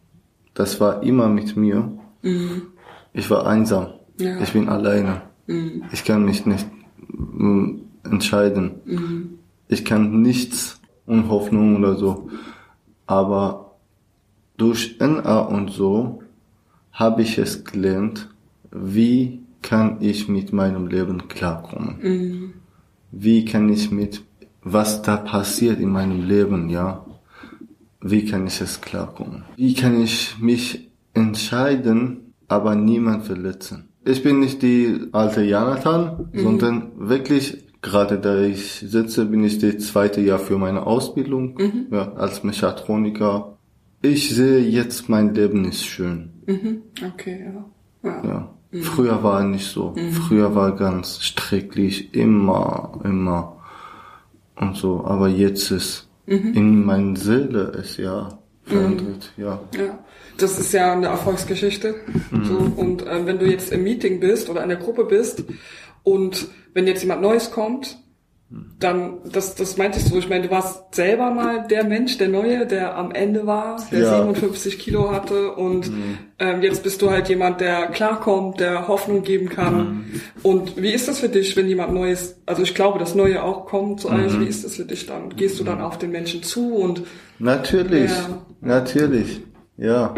das 0.52 0.78
war 0.78 1.02
immer 1.02 1.28
mit 1.28 1.56
mir. 1.56 1.90
Ich 3.14 3.30
war 3.30 3.46
einsam. 3.46 3.94
Ja. 4.18 4.38
Ich 4.40 4.52
bin 4.52 4.68
alleine. 4.68 5.22
Ich 5.90 6.04
kann 6.04 6.24
mich 6.26 6.44
nicht 6.44 6.66
mm, 7.08 7.76
entscheiden. 8.04 9.38
Ich 9.68 9.86
kann 9.86 10.20
nichts 10.20 10.80
und 11.06 11.30
Hoffnung 11.30 11.76
oder 11.76 11.96
so. 11.96 12.28
Aber 13.06 13.76
durch 14.56 14.98
NA 15.00 15.40
und 15.40 15.70
so 15.70 16.22
habe 16.92 17.22
ich 17.22 17.38
es 17.38 17.64
gelernt, 17.64 18.31
wie 18.72 19.42
kann 19.62 19.98
ich 20.00 20.28
mit 20.28 20.52
meinem 20.52 20.88
Leben 20.88 21.28
klarkommen. 21.28 22.54
Wie 23.12 23.44
kann 23.44 23.68
ich 23.68 23.90
mit, 23.90 24.22
was 24.62 25.02
da 25.02 25.16
passiert 25.16 25.80
in 25.80 25.90
meinem 25.90 26.26
Leben, 26.26 26.68
ja, 26.68 27.06
wie 28.00 28.24
kann 28.26 28.46
ich 28.46 28.60
es 28.60 28.80
klarkommen? 28.80 29.44
Wie 29.56 29.74
kann 29.74 30.02
ich 30.02 30.36
mich 30.40 30.90
entscheiden, 31.14 32.34
aber 32.48 32.74
niemand 32.74 33.24
verletzen? 33.24 33.88
Ich 34.04 34.22
bin 34.22 34.40
nicht 34.40 34.62
die 34.62 35.08
alte 35.12 35.42
Jonathan, 35.42 36.28
sondern 36.34 36.90
wirklich, 36.96 37.64
gerade 37.82 38.18
da 38.18 38.40
ich 38.40 38.80
sitze, 38.80 39.26
bin 39.26 39.44
ich 39.44 39.58
das 39.58 39.86
zweite 39.86 40.20
Jahr 40.20 40.40
für 40.40 40.58
meine 40.58 40.84
Ausbildung, 40.84 41.56
ja, 41.92 42.12
als 42.14 42.42
Mechatroniker. 42.42 43.58
Ich 44.00 44.34
sehe 44.34 44.58
jetzt, 44.58 45.08
mein 45.08 45.32
Leben 45.32 45.64
ist 45.64 45.84
schön. 45.84 46.30
Mhm. 46.46 46.82
Okay, 47.14 47.46
ja. 48.02 48.22
ja. 48.24 48.54
Ja. 48.72 48.82
Früher 48.82 49.22
war 49.22 49.44
nicht 49.44 49.70
so. 49.70 49.94
Früher 50.26 50.54
war 50.54 50.74
ganz 50.74 51.22
schrecklich, 51.22 52.14
immer, 52.14 52.98
immer 53.04 53.56
und 54.56 54.76
so. 54.76 55.04
Aber 55.04 55.28
jetzt 55.28 55.70
ist 55.70 56.08
in 56.26 56.84
meiner 56.84 57.16
Seele 57.16 57.72
ist 57.82 57.98
ja 57.98 58.38
verändert, 58.64 59.32
ja. 59.36 59.60
Ja, 59.76 59.98
das 60.38 60.58
ist 60.58 60.72
ja 60.72 60.92
eine 60.92 61.06
Erfolgsgeschichte. 61.06 61.96
So, 62.44 62.72
und 62.76 63.06
äh, 63.06 63.26
wenn 63.26 63.38
du 63.38 63.46
jetzt 63.46 63.72
im 63.72 63.82
Meeting 63.82 64.20
bist 64.20 64.48
oder 64.48 64.62
in 64.62 64.68
der 64.68 64.78
Gruppe 64.78 65.04
bist 65.04 65.44
und 66.04 66.48
wenn 66.74 66.86
jetzt 66.86 67.02
jemand 67.02 67.22
Neues 67.22 67.50
kommt, 67.50 67.98
dann, 68.78 69.18
das, 69.32 69.54
das 69.54 69.76
meintest 69.76 70.10
du, 70.12 70.18
ich 70.18 70.28
meine, 70.28 70.44
du 70.48 70.50
warst 70.50 70.94
selber 70.94 71.30
mal 71.30 71.66
der 71.68 71.84
Mensch, 71.84 72.18
der 72.18 72.28
Neue, 72.28 72.66
der 72.66 72.96
am 72.96 73.12
Ende 73.12 73.46
war, 73.46 73.80
der 73.90 74.00
Ja. 74.00 74.16
57 74.16 74.78
Kilo 74.78 75.10
hatte 75.12 75.52
und 75.52 75.90
ähm, 76.38 76.62
jetzt 76.62 76.82
bist 76.82 77.00
du 77.00 77.10
halt 77.10 77.28
jemand, 77.28 77.60
der 77.60 77.86
klarkommt, 77.88 78.60
der 78.60 78.88
Hoffnung 78.88 79.22
geben 79.22 79.48
kann. 79.48 80.04
Und 80.42 80.76
wie 80.82 80.90
ist 80.92 81.06
das 81.08 81.20
für 81.20 81.28
dich, 81.28 81.56
wenn 81.56 81.68
jemand 81.68 81.94
Neues, 81.94 82.40
also 82.44 82.62
ich 82.62 82.74
glaube, 82.74 82.98
das 82.98 83.14
Neue 83.14 83.42
auch 83.42 83.66
kommt 83.66 84.00
zu 84.00 84.10
euch, 84.10 84.38
wie 84.40 84.46
ist 84.46 84.64
das 84.64 84.74
für 84.76 84.84
dich 84.84 85.06
dann? 85.06 85.30
Gehst 85.36 85.58
du 85.60 85.64
dann 85.64 85.80
auf 85.80 85.98
den 85.98 86.10
Menschen 86.10 86.42
zu 86.42 86.74
und 86.74 87.04
Natürlich, 87.38 88.10
Ja. 88.10 88.42
natürlich, 88.60 89.40
ja. 89.76 90.14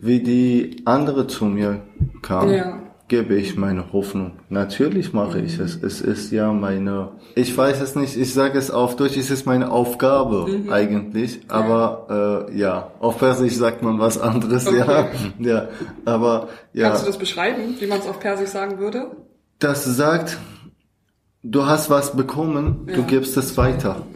Wie 0.00 0.20
die 0.20 0.82
andere 0.84 1.26
zu 1.26 1.44
mir 1.44 1.82
kam, 2.22 2.50
Ja. 2.52 2.78
Gebe 3.10 3.34
ich 3.34 3.56
meine 3.56 3.92
Hoffnung. 3.92 4.34
Natürlich 4.48 5.12
mache 5.12 5.40
ich 5.40 5.58
es. 5.58 5.74
Es 5.82 6.00
ist 6.00 6.30
ja 6.30 6.52
meine, 6.52 7.10
ich 7.34 7.54
weiß 7.54 7.80
es 7.80 7.96
nicht, 7.96 8.16
ich 8.16 8.32
sage 8.32 8.56
es 8.56 8.70
auf 8.70 8.94
Deutsch, 8.94 9.16
es 9.16 9.32
ist 9.32 9.46
meine 9.46 9.72
Aufgabe 9.72 10.46
eigentlich, 10.70 11.40
aber 11.48 12.46
äh, 12.48 12.56
ja, 12.56 12.92
auf 13.00 13.18
Persisch 13.18 13.54
sagt 13.54 13.82
man 13.82 13.98
was 13.98 14.16
anderes, 14.16 14.64
ja. 14.70 15.08
Ja, 15.40 15.68
aber 16.04 16.48
ja. 16.72 16.88
kannst 16.88 17.02
du 17.02 17.06
das 17.08 17.18
beschreiben, 17.18 17.74
wie 17.80 17.86
man 17.86 17.98
es 17.98 18.06
auf 18.06 18.20
Persisch 18.20 18.50
sagen 18.50 18.78
würde? 18.78 19.10
Das 19.58 19.84
sagt, 19.84 20.38
du 21.42 21.66
hast 21.66 21.90
was 21.90 22.16
bekommen, 22.16 22.86
du 22.94 23.02
gibst 23.02 23.36
es 23.36 23.56
weiter. 23.56 24.06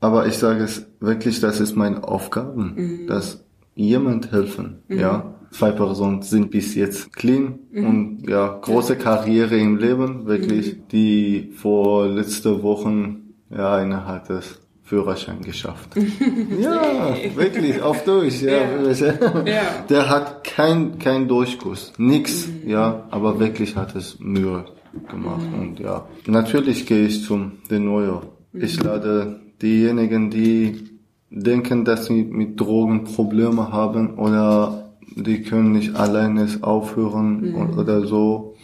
Aber 0.00 0.26
ich 0.26 0.36
sage 0.36 0.62
es 0.64 0.86
wirklich, 1.00 1.40
das 1.40 1.58
ist 1.58 1.74
meine 1.74 2.06
Aufgabe, 2.06 2.74
dass 3.08 3.44
jemand 3.74 4.30
helfen, 4.30 4.82
ja. 4.88 5.34
Zwei 5.52 5.70
Personen 5.70 6.22
sind 6.22 6.50
bis 6.50 6.74
jetzt 6.74 7.12
clean 7.12 7.58
und 7.74 8.24
ja, 8.28 8.58
große 8.60 8.96
Karriere 8.96 9.58
im 9.58 9.76
Leben, 9.76 10.26
wirklich, 10.26 10.76
die 10.90 11.52
vor 11.54 12.08
letzte 12.08 12.62
Wochen, 12.62 13.34
ja, 13.50 13.76
eine 13.76 14.06
hat 14.06 14.30
es 14.30 14.60
Führerschein 14.82 15.42
geschafft. 15.42 15.90
ja, 16.60 17.14
wirklich, 17.36 17.80
auf 17.82 18.04
durch, 18.04 18.42
ja. 18.42 18.52
Ja. 19.46 19.84
Der 19.88 20.08
hat 20.08 20.44
kein, 20.44 20.98
kein 20.98 21.28
Durchguss, 21.28 21.92
nix, 21.98 22.48
ja, 22.66 23.06
aber 23.10 23.38
wirklich 23.38 23.76
hat 23.76 23.94
es 23.94 24.18
Mühe 24.20 24.64
gemacht 25.10 25.46
und 25.58 25.80
ja. 25.80 26.06
Natürlich 26.26 26.86
gehe 26.86 27.06
ich 27.06 27.24
zum 27.24 27.52
den 27.70 27.84
Neuer. 27.84 28.22
Ich 28.52 28.82
lade 28.82 29.40
diejenigen, 29.60 30.30
die 30.30 30.98
denken, 31.30 31.84
dass 31.84 32.06
sie 32.06 32.24
mit 32.24 32.60
Drogen 32.60 33.04
Probleme 33.04 33.72
haben 33.72 34.18
oder 34.18 34.81
die 35.16 35.42
können 35.42 35.72
nicht 35.72 35.94
alleine 35.96 36.42
es 36.44 36.62
aufhören 36.62 37.54
o- 37.54 37.80
oder 37.80 38.06
so. 38.06 38.54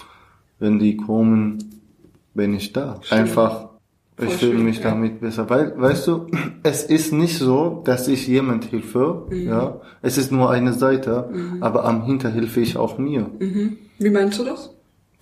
Wenn 0.59 0.79
die 0.79 0.97
kommen, 0.97 1.59
bin 2.35 2.55
ich 2.55 2.73
da. 2.73 3.01
Einfach, 3.11 3.69
ich 4.21 4.31
fühle 4.35 4.53
schön, 4.57 4.65
mich 4.65 4.79
ja. 4.79 4.91
damit 4.91 5.21
besser. 5.21 5.49
Weil, 5.49 5.75
weißt 5.81 6.07
du, 6.09 6.27
es 6.65 6.83
ist 6.85 7.13
nicht 7.13 7.39
so, 7.39 7.83
dass 7.85 8.09
ich 8.09 8.27
jemand 8.27 8.73
helfe, 8.73 9.27
ja. 9.31 9.81
Es 10.03 10.19
ist 10.19 10.33
nur 10.33 10.51
eine 10.51 10.73
Seite, 10.73 11.31
aber 11.61 11.85
am 11.85 12.05
Hinter 12.05 12.31
helfe 12.31 12.61
ich 12.61 12.77
auch 12.77 12.99
mir, 12.99 13.31
Wie 13.99 14.11
meinst 14.11 14.39
du 14.39 14.45
das? 14.45 14.75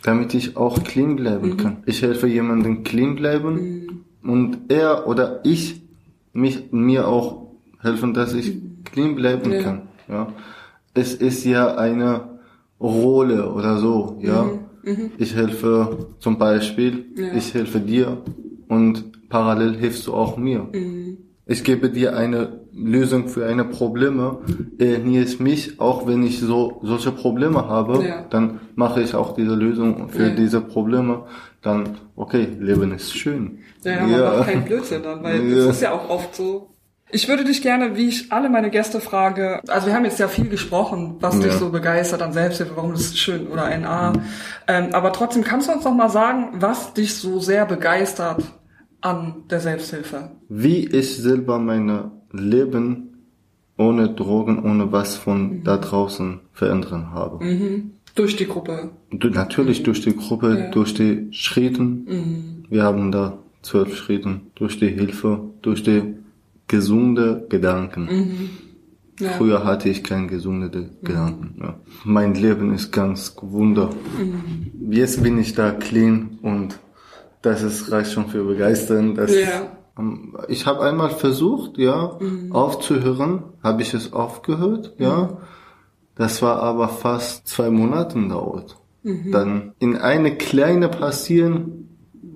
damit 0.02 0.34
ich 0.34 0.56
auch 0.56 0.82
clean 0.84 1.16
bleiben 1.16 1.56
kann. 1.56 1.78
Ich 1.86 2.00
helfe 2.02 2.26
jemandem 2.28 2.84
clean 2.84 3.16
bleiben 3.16 4.04
und 4.22 4.58
er 4.68 5.06
oder 5.08 5.40
ich 5.44 5.82
mich, 6.32 6.70
mir 6.70 7.08
auch 7.08 7.48
helfen, 7.80 8.14
dass 8.14 8.32
ich 8.34 8.56
clean 8.84 9.14
bleiben 9.16 9.50
Ja. 9.52 9.62
kann, 9.62 9.82
ja. 10.08 10.28
Es 10.96 11.14
ist 11.14 11.44
ja 11.44 11.76
eine 11.76 12.38
Rolle 12.80 13.52
oder 13.52 13.78
so, 13.78 14.18
ja. 14.20 14.48
Ich 15.18 15.34
helfe 15.34 16.06
zum 16.20 16.38
Beispiel, 16.38 17.06
Ja. 17.16 17.32
ich 17.34 17.52
helfe 17.54 17.80
dir 17.80 18.18
und 18.68 19.28
parallel 19.28 19.76
hilfst 19.76 20.06
du 20.06 20.14
auch 20.14 20.36
mir. 20.36 20.68
Ich 21.46 21.64
gebe 21.64 21.90
dir 21.90 22.16
eine 22.16 22.60
Lösung 22.72 23.28
für 23.28 23.46
eine 23.46 23.64
Probleme, 23.64 24.38
ernährst 24.78 25.40
mich, 25.40 25.80
auch 25.80 26.06
wenn 26.06 26.22
ich 26.22 26.38
so 26.40 26.80
solche 26.82 27.10
Probleme 27.12 27.66
habe, 27.68 28.04
Ja. 28.04 28.24
dann 28.30 28.60
mache 28.74 29.00
ich 29.02 29.14
auch 29.14 29.34
diese 29.34 29.54
Lösung 29.54 30.08
für 30.08 30.28
Ja. 30.28 30.34
diese 30.34 30.60
Probleme. 30.60 31.24
Dann, 31.62 31.96
okay, 32.14 32.46
Leben 32.60 32.92
ist 32.92 33.16
schön. 33.16 33.58
Ja, 33.82 34.06
man 34.06 34.20
macht 34.38 34.46
keinen 34.48 34.64
Blödsinn 34.64 35.02
dann, 35.02 35.22
weil 35.22 35.40
Ja. 35.50 35.56
das 35.66 35.76
ist 35.76 35.82
ja 35.82 35.92
auch 35.92 36.08
oft 36.10 36.34
so. 36.36 36.68
Ich 37.10 37.28
würde 37.28 37.44
dich 37.44 37.62
gerne, 37.62 37.96
wie 37.96 38.08
ich 38.08 38.32
alle 38.32 38.48
meine 38.48 38.68
Gäste 38.70 39.00
frage, 39.00 39.60
also 39.68 39.86
wir 39.86 39.94
haben 39.94 40.04
jetzt 40.04 40.18
ja 40.18 40.26
viel 40.26 40.48
gesprochen, 40.48 41.16
was 41.20 41.36
dich 41.38 41.52
Ja. 41.52 41.58
so 41.58 41.70
begeistert 41.70 42.20
an 42.20 42.32
Selbsthilfe, 42.32 42.72
warum 42.74 42.92
das 42.92 43.02
ist 43.02 43.18
schön 43.18 43.46
oder 43.46 43.70
NA. 43.78 44.12
Ähm, 44.66 44.88
aber 44.92 45.12
trotzdem 45.12 45.44
kannst 45.44 45.68
du 45.68 45.72
uns 45.72 45.84
noch 45.84 45.94
mal 45.94 46.08
sagen, 46.08 46.48
was 46.54 46.94
dich 46.94 47.14
so 47.14 47.38
sehr 47.38 47.64
begeistert 47.64 48.42
an 49.02 49.44
der 49.50 49.60
Selbsthilfe? 49.60 50.32
Wie 50.48 50.84
ich 50.86 51.16
selber 51.16 51.60
meine 51.60 52.10
Leben 52.32 53.02
ohne 53.78 54.08
Drogen, 54.08 54.64
ohne 54.64 54.90
was 54.90 55.16
von 55.16 55.62
da 55.62 55.76
draußen 55.76 56.40
verändern 56.52 57.12
habe. 57.12 57.38
Durch 58.16 58.34
die 58.36 58.46
Gruppe. 58.48 58.90
Du, 59.10 59.28
natürlich 59.28 59.82
durch 59.84 60.00
die 60.00 60.16
Gruppe, 60.16 60.58
Ja. 60.58 60.70
durch 60.70 60.94
die 60.94 61.28
Schritten. 61.30 62.64
Wir 62.68 62.82
haben 62.82 63.12
da 63.12 63.38
zwölf 63.62 63.94
Schritten. 63.96 64.50
Durch 64.54 64.78
die 64.78 64.88
Hilfe, 64.88 65.40
durch 65.62 65.82
die 65.82 66.14
gesunde 66.68 67.46
Gedanken. 67.48 68.50
Ja. 69.18 69.30
Früher 69.30 69.64
hatte 69.64 69.88
ich 69.88 70.04
keine 70.04 70.26
gesunde 70.26 70.70
Gedanken. 71.02 71.56
Ja. 71.60 71.80
Mein 72.04 72.34
Leben 72.34 72.74
ist 72.74 72.92
ganz 72.92 73.34
wunder. 73.40 73.90
Jetzt 74.90 75.22
bin 75.22 75.38
ich 75.38 75.54
da 75.54 75.70
clean 75.72 76.38
und 76.42 76.78
das 77.42 77.62
ist 77.62 77.90
reicht 77.92 78.12
schon 78.12 78.26
für 78.28 78.44
begeistern. 78.44 79.16
Ja. 79.16 79.68
ähm, 79.98 80.36
Ich 80.48 80.66
habe 80.66 80.82
einmal 80.82 81.10
versucht, 81.10 81.78
ja, 81.78 82.18
aufzuhören, 82.50 83.44
habe 83.62 83.82
ich 83.82 83.94
es 83.94 84.12
aufgehört, 84.12 84.94
ja. 84.98 85.38
Das 86.14 86.40
war 86.42 86.62
aber 86.62 86.88
fast 86.88 87.46
zwei 87.46 87.70
Monaten 87.70 88.28
dauert. 88.30 88.78
Dann 89.02 89.72
in 89.78 89.96
eine 89.96 90.36
kleine 90.36 90.88
passieren, 90.88 91.88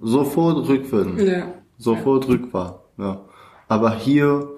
sofort 0.02 0.68
rückwärts, 0.68 1.20
Ja. 1.22 1.42
sofort 1.78 2.28
rückwärts, 2.28 2.78
ja. 2.96 3.22
Aber 3.70 3.94
hier 3.94 4.48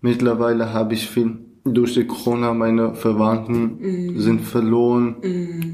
mittlerweile 0.00 0.72
habe 0.72 0.94
ich 0.94 1.10
viel 1.10 1.36
durch 1.64 1.92
die 1.92 2.06
Corona 2.06 2.54
meine 2.54 2.94
Verwandten 2.94 4.18
sind 4.18 4.40
verloren, 4.40 5.16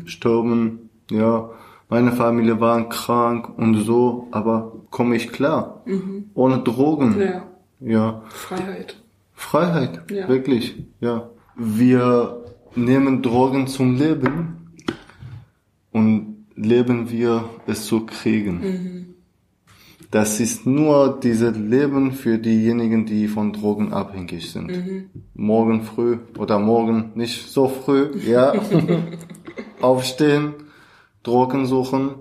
sterben, 0.05 0.91
ja. 1.09 1.51
Meine 1.89 2.11
Familie 2.13 2.59
waren 2.59 2.89
krank 2.89 3.57
und 3.57 3.75
so, 3.83 4.27
aber 4.33 4.73
komme 4.91 5.15
ich 5.15 5.29
klar. 5.29 5.85
Ohne 6.35 6.59
Drogen. 6.59 7.21
Ja. 7.21 7.43
Ja. 7.81 8.23
Freiheit. 8.31 8.97
Freiheit. 9.33 10.11
Ja. 10.11 10.29
Wirklich. 10.29 10.75
Ja. 11.01 11.31
Wir 11.55 12.43
nehmen 12.75 13.23
Drogen 13.23 13.69
zum 13.69 13.95
Leben 13.97 14.73
und 15.93 16.47
leben 16.57 17.11
wir 17.11 17.45
es 17.67 17.87
zu 17.87 18.07
kriegen. 18.07 19.12
Das 20.13 20.41
ist 20.41 20.67
nur 20.67 21.19
dieses 21.23 21.57
Leben 21.57 22.13
für 22.13 22.37
diejenigen, 22.37 23.07
die 23.07 23.29
von 23.29 23.55
Drogen 23.55 23.95
abhängig 23.95 24.53
sind. 24.53 24.71
Morgen 25.33 25.81
früh 25.85 26.19
oder 26.39 26.59
morgen 26.59 27.13
nicht 27.15 27.51
so 27.51 27.67
früh, 27.67 28.11
ja. 28.27 28.53
Aufstehen, 29.81 30.53
Drogen 31.23 31.65
suchen, 31.65 32.17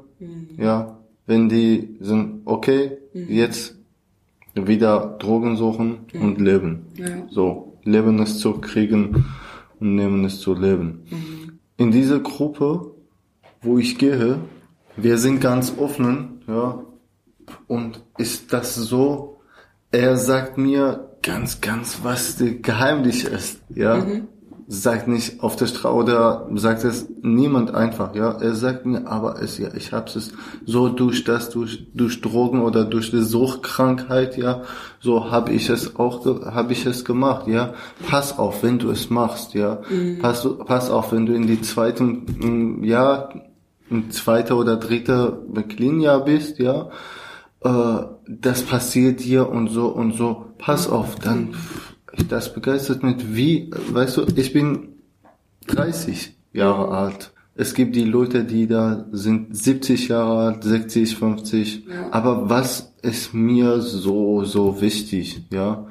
ja. 0.58 1.00
Wenn 1.26 1.50
die 1.50 1.98
sind, 2.00 2.44
okay, 2.46 2.98
jetzt 3.14 3.76
wieder 4.56 5.18
Drogen 5.20 5.58
suchen 5.58 6.06
und 6.14 6.40
leben. 6.40 6.86
Ja. 6.96 7.08
So, 7.30 7.78
Leben 7.84 8.20
ist 8.20 8.40
zu 8.40 8.54
kriegen 8.54 9.26
und 9.82 9.96
nehmen 9.96 10.24
es 10.24 10.40
zu 10.40 10.54
leben. 10.54 11.02
In 11.76 11.92
dieser 11.92 12.22
Gruppe, 12.22 12.94
wo 13.62 13.78
ich 13.78 13.98
gehe, 13.98 14.38
wir 14.96 15.18
sind 15.18 15.42
ganz 15.42 15.74
offen, 15.78 16.42
ja, 16.48 16.86
und 17.68 18.02
ist 18.18 18.54
das 18.54 18.76
so, 18.76 19.42
er 19.92 20.18
sagt 20.18 20.58
mir 20.58 21.12
ganz, 21.22 21.62
ganz, 21.62 22.00
was 22.04 22.38
der 22.38 22.56
Geheimnis 22.56 23.24
ist, 23.24 23.62
ja. 23.70 24.06
sagt 24.68 25.10
nicht 25.10 25.44
auf 25.44 25.58
der 25.58 25.68
Straße 25.68 25.94
oder 25.94 26.48
sagt 26.56 26.86
es 26.86 27.08
niemand 27.22 27.76
einfach, 27.76 28.16
ja. 28.16 28.32
Er 28.32 28.56
sagt 28.56 28.86
mir, 28.86 29.06
aber 29.06 29.42
es 29.42 29.58
ja, 29.58 29.68
ich 29.76 29.92
hab's 29.92 30.16
es 30.16 30.32
so 30.66 30.88
durch 30.88 31.26
das, 31.26 31.50
durch 31.50 31.88
durch 31.94 32.22
Drogen 32.22 32.62
oder 32.62 32.86
durch 32.86 33.12
die 33.12 33.22
Suchtkrankheit, 33.22 34.38
ja, 34.38 34.64
so 35.02 35.30
habe 35.30 35.52
ich 35.52 35.70
es 35.70 35.98
auch, 35.98 36.26
habe 36.46 36.72
ich 36.72 36.86
es 36.86 37.04
gemacht, 37.04 37.48
ja. 37.48 37.74
Pass 38.08 38.40
auf, 38.40 38.64
wenn 38.64 38.80
du 38.80 38.90
es 38.92 39.10
machst, 39.10 39.54
ja. 39.54 39.82
Mhm. 39.90 40.20
Pass, 40.20 40.48
pass 40.66 40.90
auf, 40.90 41.12
wenn 41.12 41.26
du 41.26 41.34
in 41.34 41.48
die 41.48 41.62
zweiten, 41.62 42.80
mm, 42.80 42.84
ja, 42.84 43.30
in 43.90 44.10
zweiter 44.10 44.56
oder 44.56 44.78
dritter 44.78 45.38
Clean-Jahr 45.68 46.24
bist, 46.24 46.60
ja. 46.60 46.90
Äh, 47.64 48.02
das 48.28 48.64
passiert 48.64 49.24
dir 49.24 49.50
und 49.50 49.70
so 49.70 49.88
und 49.88 50.14
so. 50.14 50.46
Pass 50.58 50.88
auf, 50.90 51.16
dann 51.16 51.56
das 52.28 52.54
begeistert 52.54 53.04
mich 53.04 53.18
wie, 53.34 53.72
weißt 53.72 54.18
du, 54.18 54.26
ich 54.36 54.54
bin 54.54 54.90
30 55.68 56.36
Jahre 56.54 56.90
alt. 56.90 57.32
Es 57.56 57.74
gibt 57.74 57.96
die 57.96 58.06
Leute, 58.06 58.44
die 58.44 58.68
da 58.68 59.06
sind 59.12 59.56
70 59.56 60.08
Jahre 60.08 60.48
alt, 60.48 60.64
60, 60.64 61.16
50. 61.16 61.86
Ja. 61.88 62.08
Aber 62.12 62.50
was 62.50 62.94
ist 63.02 63.34
mir 63.34 63.82
so, 63.82 64.44
so 64.46 64.82
wichtig, 64.82 65.44
ja? 65.52 65.88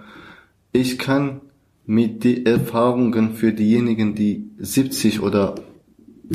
Ich 0.72 0.98
kann 0.98 1.40
mit 1.86 2.24
den 2.24 2.46
Erfahrungen 2.46 3.34
für 3.34 3.52
diejenigen, 3.52 4.14
die 4.14 4.50
70 4.58 5.20
oder 5.20 5.56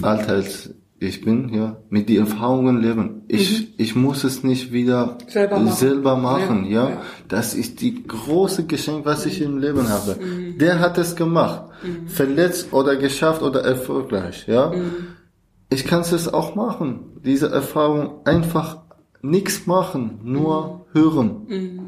alt 0.02 0.28
als 0.28 0.74
ich 1.00 1.22
bin, 1.22 1.54
ja, 1.54 1.78
mit 1.90 2.08
den 2.08 2.20
Erfahrungen 2.20 2.82
leben. 2.82 3.24
Ich, 3.28 3.62
mhm. 3.62 3.68
ich 3.78 3.96
muss 3.96 4.24
es 4.24 4.44
nicht 4.44 4.72
wieder 4.72 5.18
selber 5.28 5.60
machen, 5.60 5.76
selber 5.76 6.16
machen 6.16 6.66
ja. 6.66 6.90
ja. 6.90 7.02
Das 7.28 7.54
ist 7.54 7.82
die 7.82 8.04
große 8.08 8.66
Geschenk, 8.66 9.06
was 9.06 9.26
ich 9.26 9.42
im 9.42 9.58
Leben 9.58 9.90
habe. 9.90 10.16
Mhm. 10.16 10.58
Der 10.58 10.80
hat 10.80 10.98
es 10.98 11.16
gemacht. 11.16 11.64
Mhm. 11.84 12.08
Verletzt 12.08 12.72
oder 12.72 12.96
geschafft 12.96 13.42
oder 13.42 13.62
erfolgreich, 13.62 14.48
ja. 14.48 14.70
Mhm. 14.70 15.08
Ich 15.70 15.86
kann 15.86 16.02
es 16.02 16.34
auch 16.34 16.56
machen. 16.56 17.00
Diese 17.26 17.50
Erfahrung 17.50 18.22
einfach 18.26 18.78
nichts 19.22 19.68
machen, 19.68 20.20
nur 20.24 20.86
mhm. 20.94 21.00
hören. 21.00 21.42
Mhm. 21.48 21.80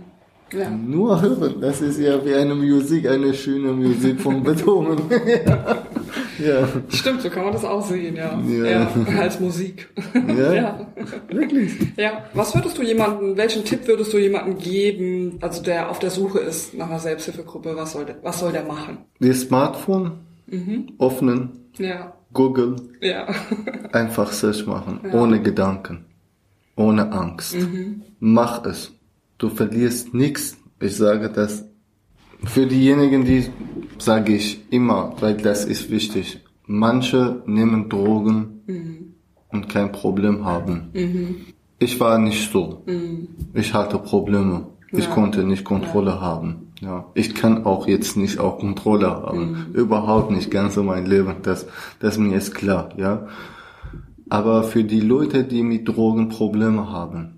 Ja. 0.52 0.70
Nur 0.70 1.22
hören, 1.22 1.56
das 1.62 1.82
ist 1.82 2.00
ja 2.00 2.24
wie 2.26 2.34
eine 2.34 2.56
Musik, 2.56 3.08
eine 3.08 3.34
schöne 3.34 3.72
Musik 3.74 4.20
von 4.20 4.44
Beethoven. 4.44 4.98
ja. 5.46 5.78
ja. 6.40 6.68
Stimmt, 6.90 7.22
so 7.22 7.30
kann 7.30 7.44
man 7.44 7.54
das 7.54 7.66
auch 7.66 7.86
sehen, 7.86 8.16
ja. 8.16 8.40
Ja, 8.48 8.66
ja 8.66 9.20
als 9.20 9.40
Musik. 9.40 9.90
Ja, 10.14 10.54
ja, 10.54 10.88
wirklich. 11.30 11.74
Ja, 11.98 12.26
was 12.34 12.54
würdest 12.56 12.78
du 12.78 12.84
jemanden, 12.84 13.38
welchen 13.38 13.64
Tipp 13.66 13.88
würdest 13.88 14.14
du 14.14 14.18
jemanden 14.18 14.58
geben, 14.58 15.38
also 15.42 15.62
der 15.62 15.90
auf 15.90 16.00
der 16.00 16.10
Suche 16.10 16.40
ist 16.40 16.74
nach 16.74 16.90
einer 16.90 17.00
Selbsthilfegruppe, 17.00 17.76
was 17.76 17.94
soll 17.94 18.06
der, 18.06 18.18
was 18.24 18.40
soll 18.40 18.52
der 18.52 18.64
machen? 18.64 19.00
Die 19.20 19.34
Smartphone 19.34 20.20
mhm. 20.48 20.94
öffnen, 21.00 21.70
ja. 21.78 22.14
Google, 22.34 22.76
ja. 23.02 23.28
einfach 23.92 24.32
Search 24.32 24.66
machen, 24.66 25.00
ja. 25.04 25.14
ohne 25.14 25.42
Gedanken, 25.42 26.06
ohne 26.76 27.12
Angst. 27.12 27.56
Mhm. 27.56 28.04
Mach 28.20 28.66
es 28.66 28.92
du 29.38 29.50
verlierst 29.50 30.14
nichts. 30.14 30.58
Ich 30.80 30.96
sage 30.96 31.30
das 31.30 31.66
für 32.44 32.66
diejenigen, 32.66 33.26
die 33.26 33.46
sage 33.98 34.36
ich 34.36 34.72
immer, 34.72 35.14
weil 35.20 35.38
das 35.38 35.66
ist 35.66 35.90
wichtig. 35.90 36.40
Manche 36.66 37.42
nehmen 37.46 37.90
Drogen 37.90 38.62
mhm. 38.68 39.14
und 39.52 39.70
kein 39.70 39.92
Problem 39.92 40.46
haben. 40.46 40.90
Mhm. 40.94 41.36
Ich 41.80 42.00
war 42.00 42.18
nicht 42.18 42.52
so. 42.52 42.84
Mhm. 42.86 43.28
Ich 43.54 43.74
hatte 43.74 44.00
Probleme. 44.00 44.68
Ich 44.92 45.06
ja. 45.06 45.12
konnte 45.12 45.44
nicht 45.44 45.64
Kontrolle 45.64 46.12
ja. 46.12 46.22
haben. 46.22 46.68
Ja, 46.80 47.06
ich 47.16 47.34
kann 47.34 47.66
auch 47.66 47.88
jetzt 47.88 48.18
nicht 48.18 48.40
auch 48.40 48.60
Kontrolle 48.60 49.10
haben. 49.10 49.68
Mhm. 49.70 49.74
Überhaupt 49.74 50.32
nicht, 50.32 50.52
ganz 50.52 50.76
so 50.76 50.84
mein 50.84 51.06
Leben. 51.06 51.38
Das, 51.42 51.66
das 52.00 52.18
mir 52.18 52.38
ist 52.38 52.54
klar, 52.54 52.90
ja. 52.98 53.28
Aber 54.30 54.64
für 54.64 54.84
die 54.84 55.00
Leute, 55.00 55.44
die 55.44 55.64
mit 55.64 55.88
Drogen 55.88 56.30
Probleme 56.30 56.92
haben, 56.92 57.37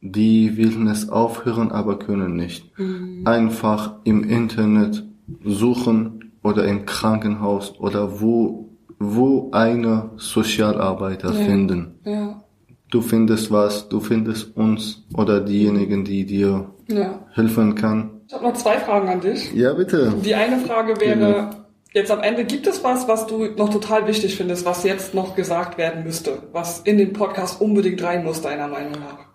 die 0.00 0.56
willen 0.56 0.86
es 0.86 1.08
aufhören, 1.08 1.72
aber 1.72 1.98
können 1.98 2.36
nicht. 2.36 2.78
Mhm. 2.78 3.22
Einfach 3.24 3.96
im 4.04 4.24
Internet 4.24 5.04
suchen 5.44 6.32
oder 6.42 6.64
im 6.64 6.86
Krankenhaus 6.86 7.78
oder 7.78 8.20
wo, 8.20 8.70
wo 8.98 9.50
eine 9.52 10.10
Sozialarbeiter 10.16 11.32
ja. 11.32 11.44
finden. 11.44 11.94
Ja. 12.04 12.42
Du 12.90 13.02
findest 13.02 13.50
was, 13.50 13.88
du 13.88 14.00
findest 14.00 14.56
uns 14.56 15.04
oder 15.14 15.40
diejenigen, 15.40 16.04
die 16.04 16.24
dir 16.24 16.70
ja. 16.88 17.26
helfen 17.32 17.74
kann. 17.74 18.10
Ich 18.26 18.34
habe 18.34 18.44
noch 18.44 18.54
zwei 18.54 18.78
Fragen 18.78 19.08
an 19.08 19.20
dich. 19.20 19.52
Ja, 19.52 19.74
bitte. 19.74 20.14
Die 20.24 20.34
eine 20.34 20.58
Frage 20.58 20.98
wäre, 21.00 21.18
genau. 21.18 21.50
jetzt 21.92 22.10
am 22.10 22.20
Ende, 22.20 22.44
gibt 22.44 22.66
es 22.66 22.82
was, 22.84 23.06
was 23.08 23.26
du 23.26 23.46
noch 23.56 23.68
total 23.68 24.06
wichtig 24.06 24.36
findest, 24.36 24.64
was 24.64 24.84
jetzt 24.84 25.14
noch 25.14 25.34
gesagt 25.34 25.76
werden 25.76 26.04
müsste, 26.04 26.38
was 26.52 26.80
in 26.80 26.96
den 26.96 27.12
Podcast 27.12 27.60
unbedingt 27.60 28.02
rein 28.02 28.24
muss, 28.24 28.40
deiner 28.40 28.68
Meinung 28.68 28.92
nach? 28.92 29.27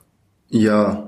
Ja, 0.53 1.07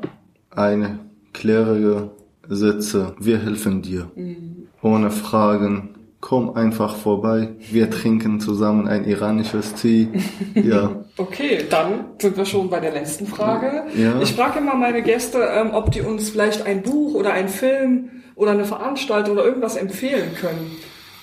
eine 0.50 0.98
klärige 1.32 2.10
Sätze. 2.48 3.14
Wir 3.20 3.38
helfen 3.38 3.84
dir. 3.84 4.10
Mhm. 4.16 4.68
Ohne 4.82 5.12
Fragen. 5.12 5.92
Komm 6.20 6.56
einfach 6.56 6.96
vorbei. 6.96 7.50
Wir 7.70 7.92
trinken 7.92 8.40
zusammen 8.40 8.88
ein 8.88 9.06
iranisches 9.06 9.76
Tee. 9.76 10.08
Ja. 10.56 11.04
okay, 11.18 11.60
dann 11.70 12.06
sind 12.18 12.38
wir 12.38 12.46
schon 12.46 12.72
bei 12.72 12.80
der 12.80 12.92
letzten 12.92 13.28
Frage. 13.28 13.84
Ja. 13.96 14.20
Ich 14.20 14.34
frage 14.34 14.58
immer 14.60 14.74
meine 14.74 15.04
Gäste, 15.04 15.38
ähm, 15.38 15.72
ob 15.74 15.92
die 15.92 16.02
uns 16.02 16.32
vielleicht 16.32 16.66
ein 16.66 16.82
Buch 16.82 17.14
oder 17.14 17.34
ein 17.34 17.50
Film 17.50 18.10
oder 18.34 18.52
eine 18.52 18.66
Veranstaltung 18.66 19.34
oder 19.34 19.46
irgendwas 19.46 19.76
empfehlen 19.76 20.34
können, 20.34 20.72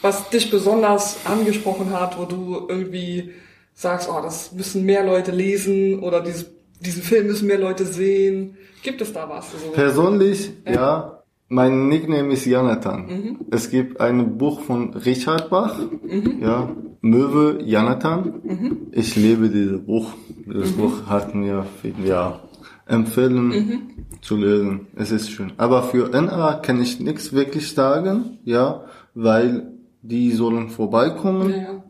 was 0.00 0.30
dich 0.30 0.48
besonders 0.50 1.18
angesprochen 1.24 1.90
hat, 1.90 2.20
wo 2.20 2.24
du 2.26 2.68
irgendwie 2.68 3.32
sagst, 3.74 4.08
oh, 4.08 4.20
das 4.22 4.52
müssen 4.52 4.84
mehr 4.84 5.04
Leute 5.04 5.32
lesen 5.32 6.00
oder 6.00 6.20
dieses 6.20 6.61
diesen 6.84 7.02
Film 7.02 7.26
müssen 7.28 7.46
mehr 7.46 7.58
Leute 7.58 7.84
sehen. 7.84 8.56
Gibt 8.82 9.00
es 9.00 9.12
da 9.12 9.28
was? 9.28 9.52
So? 9.52 9.70
Persönlich, 9.72 10.52
ja. 10.66 10.72
ja. 10.72 11.18
Mein 11.48 11.88
Nickname 11.88 12.32
ist 12.32 12.46
Jonathan. 12.46 13.06
Mhm. 13.06 13.38
Es 13.50 13.70
gibt 13.70 14.00
ein 14.00 14.38
Buch 14.38 14.60
von 14.60 14.94
Richard 14.94 15.50
Bach, 15.50 15.78
mhm. 16.02 16.38
ja, 16.40 16.74
Möwe 17.02 17.62
Jonathan. 17.62 18.40
Mhm. 18.42 18.76
Ich 18.92 19.16
liebe 19.16 19.50
dieses 19.50 19.84
Buch. 19.84 20.14
Das 20.46 20.70
mhm. 20.70 20.76
Buch 20.76 21.06
hat 21.06 21.34
mir 21.34 21.66
ja, 22.04 22.40
empfehlen 22.86 23.48
mhm. 23.48 23.82
zu 24.22 24.36
lesen. 24.36 24.86
Es 24.96 25.12
ist 25.12 25.30
schön. 25.30 25.52
Aber 25.58 25.82
für 25.82 26.08
NA 26.08 26.54
kann 26.54 26.80
ich 26.80 27.00
nichts 27.00 27.34
wirklich 27.34 27.70
sagen, 27.74 28.38
ja, 28.44 28.84
weil 29.14 29.72
die 30.00 30.32
sollen 30.32 30.70
vorbeikommen. 30.70 31.50
Ja. 31.50 31.84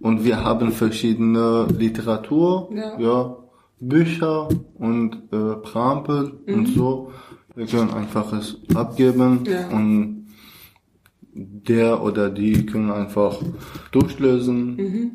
Und 0.00 0.24
wir 0.24 0.42
haben 0.42 0.72
verschiedene 0.72 1.66
Literatur, 1.78 2.70
ja, 2.74 2.98
ja 2.98 3.41
Bücher 3.82 4.48
und 4.74 5.14
äh, 5.32 5.56
Prampe 5.56 6.40
mhm. 6.46 6.54
und 6.54 6.66
so. 6.66 7.12
Wir 7.54 7.66
können 7.66 7.90
einfach 7.90 8.32
es 8.32 8.56
abgeben 8.74 9.44
ja. 9.46 9.68
und 9.68 10.28
der 11.34 12.02
oder 12.02 12.30
die 12.30 12.64
können 12.64 12.90
einfach 12.90 13.38
durchlösen. 13.90 14.76
Mhm. 14.76 15.10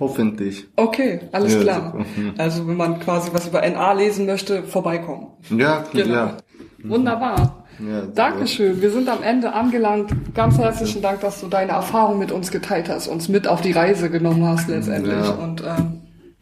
Hoffentlich. 0.00 0.66
Okay, 0.74 1.20
alles 1.30 1.54
ja, 1.54 1.60
klar. 1.60 1.94
Mhm. 1.94 2.34
Also 2.36 2.66
wenn 2.66 2.76
man 2.76 2.98
quasi 2.98 3.30
was 3.32 3.46
über 3.46 3.62
NA 3.62 3.92
lesen 3.92 4.26
möchte, 4.26 4.64
vorbeikommen. 4.64 5.28
Ja, 5.56 5.84
genau. 5.92 6.12
ja. 6.12 6.36
Wunderbar. 6.82 7.64
Ja, 7.78 8.02
Dankeschön. 8.06 8.80
Wir 8.80 8.90
sind 8.90 9.08
am 9.08 9.22
Ende 9.22 9.52
angelangt. 9.52 10.10
Ganz 10.34 10.58
herzlichen 10.58 11.02
Dank, 11.02 11.20
dass 11.20 11.40
du 11.40 11.46
deine 11.46 11.72
Erfahrung 11.72 12.18
mit 12.18 12.32
uns 12.32 12.50
geteilt 12.50 12.88
hast, 12.88 13.06
uns 13.06 13.28
mit 13.28 13.46
auf 13.46 13.60
die 13.60 13.72
Reise 13.72 14.10
genommen 14.10 14.44
hast 14.44 14.68
letztendlich. 14.68 15.14
Ja. 15.14 15.30
Und 15.32 15.62
ähm, 15.62 15.95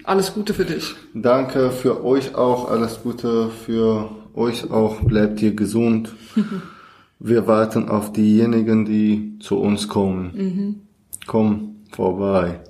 alles 0.05 0.35
Gute 0.35 0.55
für 0.55 0.65
dich. 0.65 0.95
Danke 1.15 1.71
für 1.71 2.05
euch 2.05 2.35
auch. 2.35 2.71
Alles 2.71 3.01
Gute 3.03 3.51
für 3.51 4.11
euch 4.35 4.71
auch. 4.71 5.01
Bleibt 5.01 5.43
ihr 5.43 5.55
gesund. 5.55 6.15
Wir 7.19 7.47
warten 7.47 7.89
auf 7.89 8.13
diejenigen, 8.13 8.85
die 8.85 9.39
zu 9.41 9.59
uns 9.59 9.89
kommen. 9.89 10.33
Mhm. 10.35 10.81
Komm 11.27 11.77
vorbei. 11.91 12.61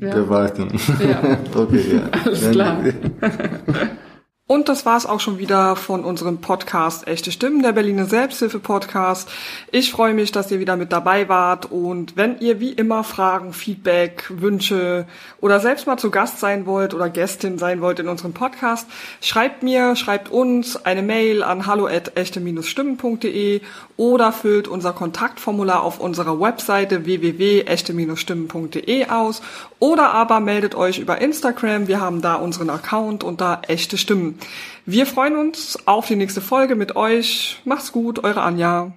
Ja. 0.00 0.14
Wir 0.14 0.28
warten. 0.28 0.68
Ja. 1.00 1.38
okay, 1.54 1.96
ja. 1.96 2.20
Alles 2.24 2.50
klar. 2.50 2.78
Und 4.46 4.68
das 4.68 4.84
war's 4.84 5.06
auch 5.06 5.20
schon 5.20 5.38
wieder 5.38 5.74
von 5.74 6.04
unserem 6.04 6.42
Podcast 6.42 7.06
Echte 7.06 7.32
Stimmen, 7.32 7.62
der 7.62 7.72
Berliner 7.72 8.04
Selbsthilfe 8.04 8.58
Podcast. 8.58 9.26
Ich 9.72 9.90
freue 9.90 10.12
mich, 10.12 10.32
dass 10.32 10.50
ihr 10.50 10.60
wieder 10.60 10.76
mit 10.76 10.92
dabei 10.92 11.30
wart 11.30 11.72
und 11.72 12.18
wenn 12.18 12.38
ihr 12.40 12.60
wie 12.60 12.74
immer 12.74 13.04
Fragen, 13.04 13.54
Feedback, 13.54 14.26
Wünsche 14.28 15.06
oder 15.40 15.60
selbst 15.60 15.86
mal 15.86 15.96
zu 15.96 16.10
Gast 16.10 16.40
sein 16.40 16.66
wollt 16.66 16.92
oder 16.92 17.08
Gästin 17.08 17.56
sein 17.56 17.80
wollt 17.80 18.00
in 18.00 18.08
unserem 18.08 18.34
Podcast, 18.34 18.86
schreibt 19.22 19.62
mir, 19.62 19.96
schreibt 19.96 20.30
uns 20.30 20.76
eine 20.76 21.00
Mail 21.00 21.42
an 21.42 21.64
hallo@echte-stimmen.de 21.66 23.62
oder 23.96 24.32
füllt 24.32 24.66
unser 24.66 24.92
Kontaktformular 24.92 25.82
auf 25.82 26.00
unserer 26.00 26.40
Webseite 26.40 27.04
www.echte-stimmen.de 27.04 29.08
aus 29.08 29.40
oder 29.78 30.14
aber 30.14 30.40
meldet 30.40 30.74
euch 30.74 30.98
über 30.98 31.20
Instagram. 31.20 31.86
Wir 31.86 32.00
haben 32.00 32.22
da 32.22 32.36
unseren 32.36 32.70
Account 32.70 33.22
unter 33.22 33.60
echte 33.68 33.98
Stimmen. 33.98 34.38
Wir 34.86 35.04
freuen 35.06 35.36
uns 35.36 35.78
auf 35.86 36.06
die 36.06 36.16
nächste 36.16 36.40
Folge 36.40 36.74
mit 36.74 36.96
euch. 36.96 37.60
Macht's 37.64 37.92
gut, 37.92 38.24
eure 38.24 38.42
Anja. 38.42 38.94